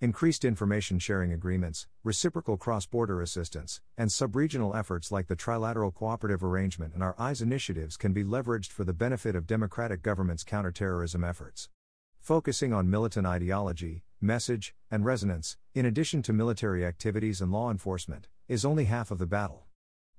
Increased 0.02 0.44
information 0.44 1.00
sharing 1.00 1.32
agreements, 1.32 1.88
reciprocal 2.04 2.58
cross 2.58 2.86
border 2.86 3.22
assistance, 3.22 3.80
and 3.98 4.10
subregional 4.10 4.76
efforts 4.78 5.14
like 5.14 5.28
the 5.28 5.38
Trilateral 5.38 5.94
Cooperative 5.94 6.44
Arrangement 6.44 6.94
and 6.94 7.02
our 7.02 7.16
EYES 7.18 7.42
initiatives 7.42 7.96
can 7.96 8.12
be 8.12 8.26
leveraged 8.26 8.72
for 8.72 8.84
the 8.84 8.92
benefit 8.92 9.34
of 9.34 9.48
democratic 9.48 10.02
governments' 10.02 10.44
counterterrorism 10.44 11.24
efforts. 11.24 11.70
Focusing 12.20 12.74
on 12.74 12.90
militant 12.90 13.26
ideology, 13.26 14.04
message, 14.20 14.76
and 14.90 15.06
resonance, 15.06 15.56
in 15.74 15.86
addition 15.86 16.22
to 16.24 16.34
military 16.34 16.86
activities 16.86 17.40
and 17.40 17.50
law 17.50 17.72
enforcement, 17.72 18.28
is 18.50 18.66
only 18.66 18.86
half 18.86 19.10
of 19.10 19.20
the 19.20 19.26
battle. 19.26 19.68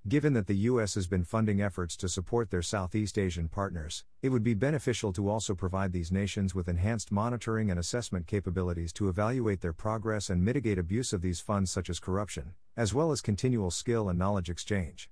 Given 0.09 0.33
that 0.33 0.49
the 0.49 0.57
U.S. 0.67 0.97
has 0.97 1.07
been 1.07 1.23
funding 1.23 1.63
efforts 1.63 1.97
to 1.99 2.09
support 2.09 2.51
their 2.51 2.61
Southeast 2.61 3.17
Asian 3.17 3.49
partners, 3.49 4.03
it 4.21 4.31
would 4.31 4.43
be 4.43 4.53
beneficial 4.53 5.13
to 5.13 5.29
also 5.29 5.55
provide 5.55 5.93
these 5.93 6.11
nations 6.11 6.57
with 6.57 6.69
enhanced 6.69 7.13
monitoring 7.13 7.71
and 7.71 7.79
assessment 7.79 8.27
capabilities 8.27 8.93
to 8.95 9.09
evaluate 9.09 9.61
their 9.61 9.73
progress 9.73 10.29
and 10.29 10.45
mitigate 10.45 10.77
abuse 10.77 11.13
of 11.13 11.23
these 11.23 11.39
funds, 11.39 11.71
such 11.71 11.89
as 11.89 12.01
corruption, 12.01 12.55
as 12.77 12.93
well 12.93 13.13
as 13.13 13.21
continual 13.21 13.71
skill 13.71 14.09
and 14.09 14.19
knowledge 14.19 14.51
exchange. 14.51 15.09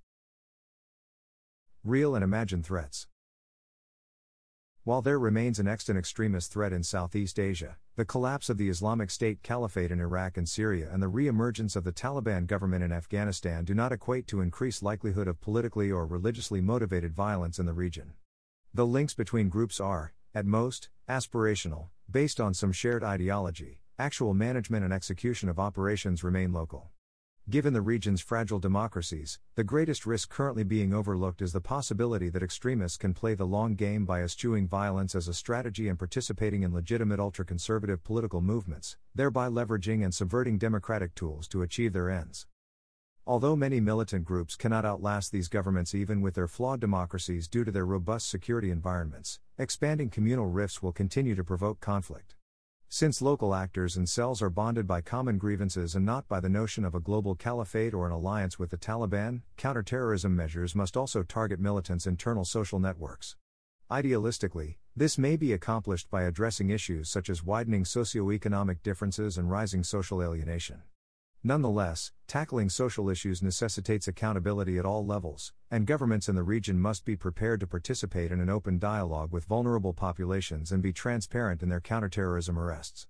Real 1.85 2.17
and 2.17 2.25
imagined 2.25 2.67
threats. 2.67 3.07
While 4.85 5.03
there 5.03 5.19
remains 5.19 5.59
an 5.59 5.69
extant 5.69 5.99
extremist 5.99 6.51
threat 6.51 6.73
in 6.73 6.83
Southeast 6.83 7.39
Asia, 7.39 7.77
the 7.97 8.07
collapse 8.07 8.49
of 8.49 8.57
the 8.57 8.71
Islamic 8.71 9.11
State 9.11 9.43
Caliphate 9.43 9.91
in 9.91 10.01
Iraq 10.01 10.39
and 10.39 10.49
Syria 10.49 10.89
and 10.91 11.03
the 11.03 11.09
re 11.09 11.27
emergence 11.27 11.77
of 11.77 11.85
the 11.85 11.93
Taliban 11.93 12.47
government 12.47 12.83
in 12.83 12.91
Afghanistan 12.91 13.67
do 13.67 13.75
not 13.75 13.93
equate 13.93 14.27
to 14.29 14.41
increased 14.41 14.83
likelihood 14.83 15.29
of 15.29 15.39
politically 15.43 15.93
or 15.93 16.07
religiously 16.07 16.63
motivated 16.63 17.13
violence 17.13 17.59
in 17.59 17.67
the 17.67 17.75
region. 17.75 18.15
The 18.73 18.87
links 18.87 19.13
between 19.13 19.51
groups 19.51 19.81
are, 19.81 20.15
at 20.35 20.47
most, 20.47 20.89
aspirational, 21.07 21.91
based 22.11 22.41
on 22.41 22.55
some 22.55 22.73
shared 22.73 23.05
ideology, 23.05 23.81
actual 23.99 24.33
management 24.33 24.83
and 24.83 24.95
execution 24.95 25.51
of 25.51 25.59
operations 25.59 26.25
remain 26.25 26.55
local. 26.55 26.89
Given 27.51 27.73
the 27.73 27.83
region's 27.83 28.21
fragile 28.21 28.61
democracies, 28.61 29.41
the 29.57 29.65
greatest 29.65 30.07
risk 30.07 30.31
currently 30.31 30.63
being 30.63 30.95
overlooked 30.95 31.43
is 31.43 31.53
the 31.53 31.61
possibility 31.61 32.29
that 32.29 32.45
extremists 32.45 32.97
can 32.97 33.13
play 33.13 33.35
the 33.35 33.45
long 33.45 33.75
game 33.75 34.05
by 34.05 34.23
eschewing 34.23 34.69
violence 34.69 35.17
as 35.17 35.27
a 35.27 35.35
strategy 35.35 35.89
and 35.89 35.99
participating 35.99 36.63
in 36.63 36.73
legitimate 36.73 37.19
ultra 37.19 37.45
conservative 37.45 38.05
political 38.05 38.41
movements, 38.41 38.97
thereby 39.17 39.49
leveraging 39.49 40.05
and 40.05 40.15
subverting 40.15 40.59
democratic 40.59 41.13
tools 41.17 41.49
to 41.49 41.63
achieve 41.63 41.93
their 41.93 42.09
ends. 42.09 42.47
Although 43.27 43.57
many 43.57 43.81
militant 43.81 44.25
groups 44.25 44.55
cannot 44.55 44.85
outlast 44.85 45.33
these 45.33 45.49
governments 45.49 45.93
even 45.93 46.21
with 46.21 46.35
their 46.35 46.47
flawed 46.47 46.79
democracies 46.79 47.49
due 47.49 47.65
to 47.65 47.73
their 47.73 47.85
robust 47.85 48.31
security 48.31 48.71
environments, 48.71 49.41
expanding 49.59 50.09
communal 50.09 50.47
rifts 50.47 50.85
will 50.85 50.93
continue 50.93 51.35
to 51.35 51.43
provoke 51.43 51.81
conflict. 51.81 52.37
Since 52.93 53.23
local 53.23 53.55
actors 53.55 53.97
and 53.97 54.09
cells 54.09 54.43
are 54.43 54.51
bonded 54.51 54.89
by 54.89 55.01
common 55.01 55.39
grievances 55.39 55.95
and 55.95 56.05
not 56.05 56.27
by 56.27 56.41
the 56.41 56.49
notion 56.49 56.85
of 56.85 56.93
a 56.93 57.01
global 57.01 57.37
caliphate 57.37 57.95
or 57.95 58.05
an 58.05 58.11
alliance 58.11 58.59
with 58.59 58.71
the 58.71 58.77
Taliban, 58.77 59.43
counterterrorism 59.57 60.35
measures 60.35 60.75
must 60.75 60.97
also 60.97 61.23
target 61.23 61.61
militants' 61.61 62.09
internal 62.09 62.45
social 62.45 62.81
networks. 62.81 63.37
Idealistically, 63.93 64.79
this 64.97 65.19
may 65.19 65.37
be 65.37 65.53
accomplished 65.53 66.11
by 66.11 66.23
addressing 66.23 66.71
issues 66.71 67.09
such 67.09 67.31
as 67.31 67.45
widening 67.45 67.85
socioeconomic 67.85 68.83
differences 68.83 69.39
and 69.39 69.49
rising 69.49 69.85
social 69.85 70.21
alienation. 70.21 70.83
Nonetheless, 71.43 72.13
tackling 72.27 72.69
social 72.69 73.09
issues 73.09 73.43
necessitates 73.43 74.07
accountability 74.07 74.77
at 74.77 74.85
all 74.85 75.07
levels, 75.07 75.55
and 75.71 75.87
governments 75.87 76.29
in 76.29 76.35
the 76.35 76.43
region 76.43 76.79
must 76.79 77.07
be 77.07 77.17
prepared 77.17 77.61
to 77.61 77.67
participate 77.67 78.31
in 78.31 78.41
an 78.41 78.51
open 78.51 78.79
dialogue 78.79 79.33
with 79.33 79.47
vulnerable 79.47 79.95
populations 79.95 80.71
and 80.71 80.83
be 80.83 80.93
transparent 80.93 81.63
in 81.63 81.71
their 81.71 81.81
counterterrorism 81.81 82.59
arrests. 82.59 83.07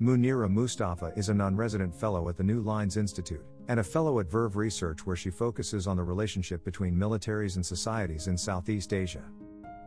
Munira 0.00 0.50
Mustafa 0.50 1.12
is 1.14 1.28
a 1.28 1.34
non 1.34 1.54
resident 1.54 1.94
fellow 1.94 2.28
at 2.28 2.36
the 2.36 2.42
New 2.42 2.60
Lines 2.60 2.96
Institute, 2.96 3.44
and 3.68 3.78
a 3.78 3.84
fellow 3.84 4.18
at 4.18 4.28
Verve 4.28 4.56
Research, 4.56 5.06
where 5.06 5.14
she 5.14 5.30
focuses 5.30 5.86
on 5.86 5.96
the 5.96 6.02
relationship 6.02 6.64
between 6.64 6.96
militaries 6.96 7.54
and 7.54 7.64
societies 7.64 8.26
in 8.26 8.36
Southeast 8.36 8.92
Asia. 8.92 9.22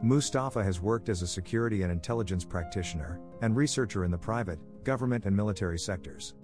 Mustafa 0.03 0.63
has 0.63 0.79
worked 0.79 1.09
as 1.09 1.23
a 1.23 1.27
security 1.27 1.81
and 1.81 1.91
intelligence 1.91 2.45
practitioner 2.45 3.19
and 3.41 3.55
researcher 3.55 4.05
in 4.05 4.11
the 4.11 4.17
private, 4.17 4.59
government, 4.83 5.25
and 5.25 5.35
military 5.35 5.79
sectors. 5.79 6.35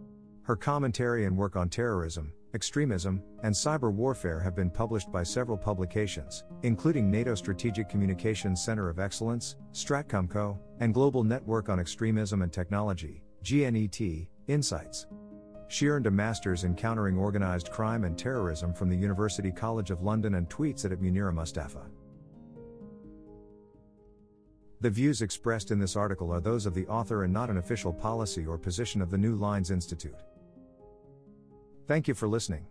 Her 0.42 0.56
commentary 0.56 1.26
and 1.26 1.38
work 1.38 1.56
on 1.56 1.70
terrorism, 1.70 2.34
extremism, 2.56 3.22
and 3.44 3.54
cyber 3.54 3.94
warfare 3.94 4.39
have 4.39 4.56
been 4.56 4.72
published 4.72 5.12
by 5.12 5.22
several 5.22 5.58
publications, 5.58 6.44
including 6.63 7.12
NATO 7.12 7.36
Strategic 7.36 7.89
Communications 7.89 8.63
Center 8.63 8.89
of 8.89 9.00
Excellence, 9.00 9.56
Stratcomco, 9.72 10.58
and 10.80 10.94
Global 10.94 11.24
Network 11.24 11.70
on 11.70 11.80
Extremism 11.80 12.42
and 12.42 12.52
Technology, 12.52 13.24
GNET, 13.44 14.28
Insights. 14.48 15.06
She 15.68 15.88
earned 15.88 16.08
a 16.08 16.12
master's 16.12 16.63
in 16.63 16.76
countering 16.76 17.18
organized 17.18 17.72
crime 17.72 18.04
and 18.04 18.18
terrorism 18.18 18.74
from 18.74 18.89
the 18.89 18.98
University 18.98 19.52
College 19.52 19.92
of 19.92 20.02
London 20.02 20.36
and 20.36 20.50
tweets 20.50 20.86
at 20.86 21.00
Munira 21.00 21.34
Mustafa. 21.34 21.84
The 24.84 24.89
views 24.89 25.22
expressed 25.22 25.72
in 25.72 25.80
this 25.80 25.96
article 25.96 26.30
are 26.34 26.41
those 26.41 26.65
of 26.65 26.74
the 26.74 26.86
author 26.88 27.24
and 27.24 27.32
not 27.32 27.50
an 27.50 27.56
official 27.56 27.93
policy 27.93 28.46
or 28.46 28.58
position 28.58 29.02
of 29.02 29.10
the 29.10 29.17
New 29.17 29.36
Lines 29.36 29.72
Institute. 29.72 30.19
Thank 31.88 32.10
you 32.10 32.13
for 32.13 32.28
listening. 32.28 32.65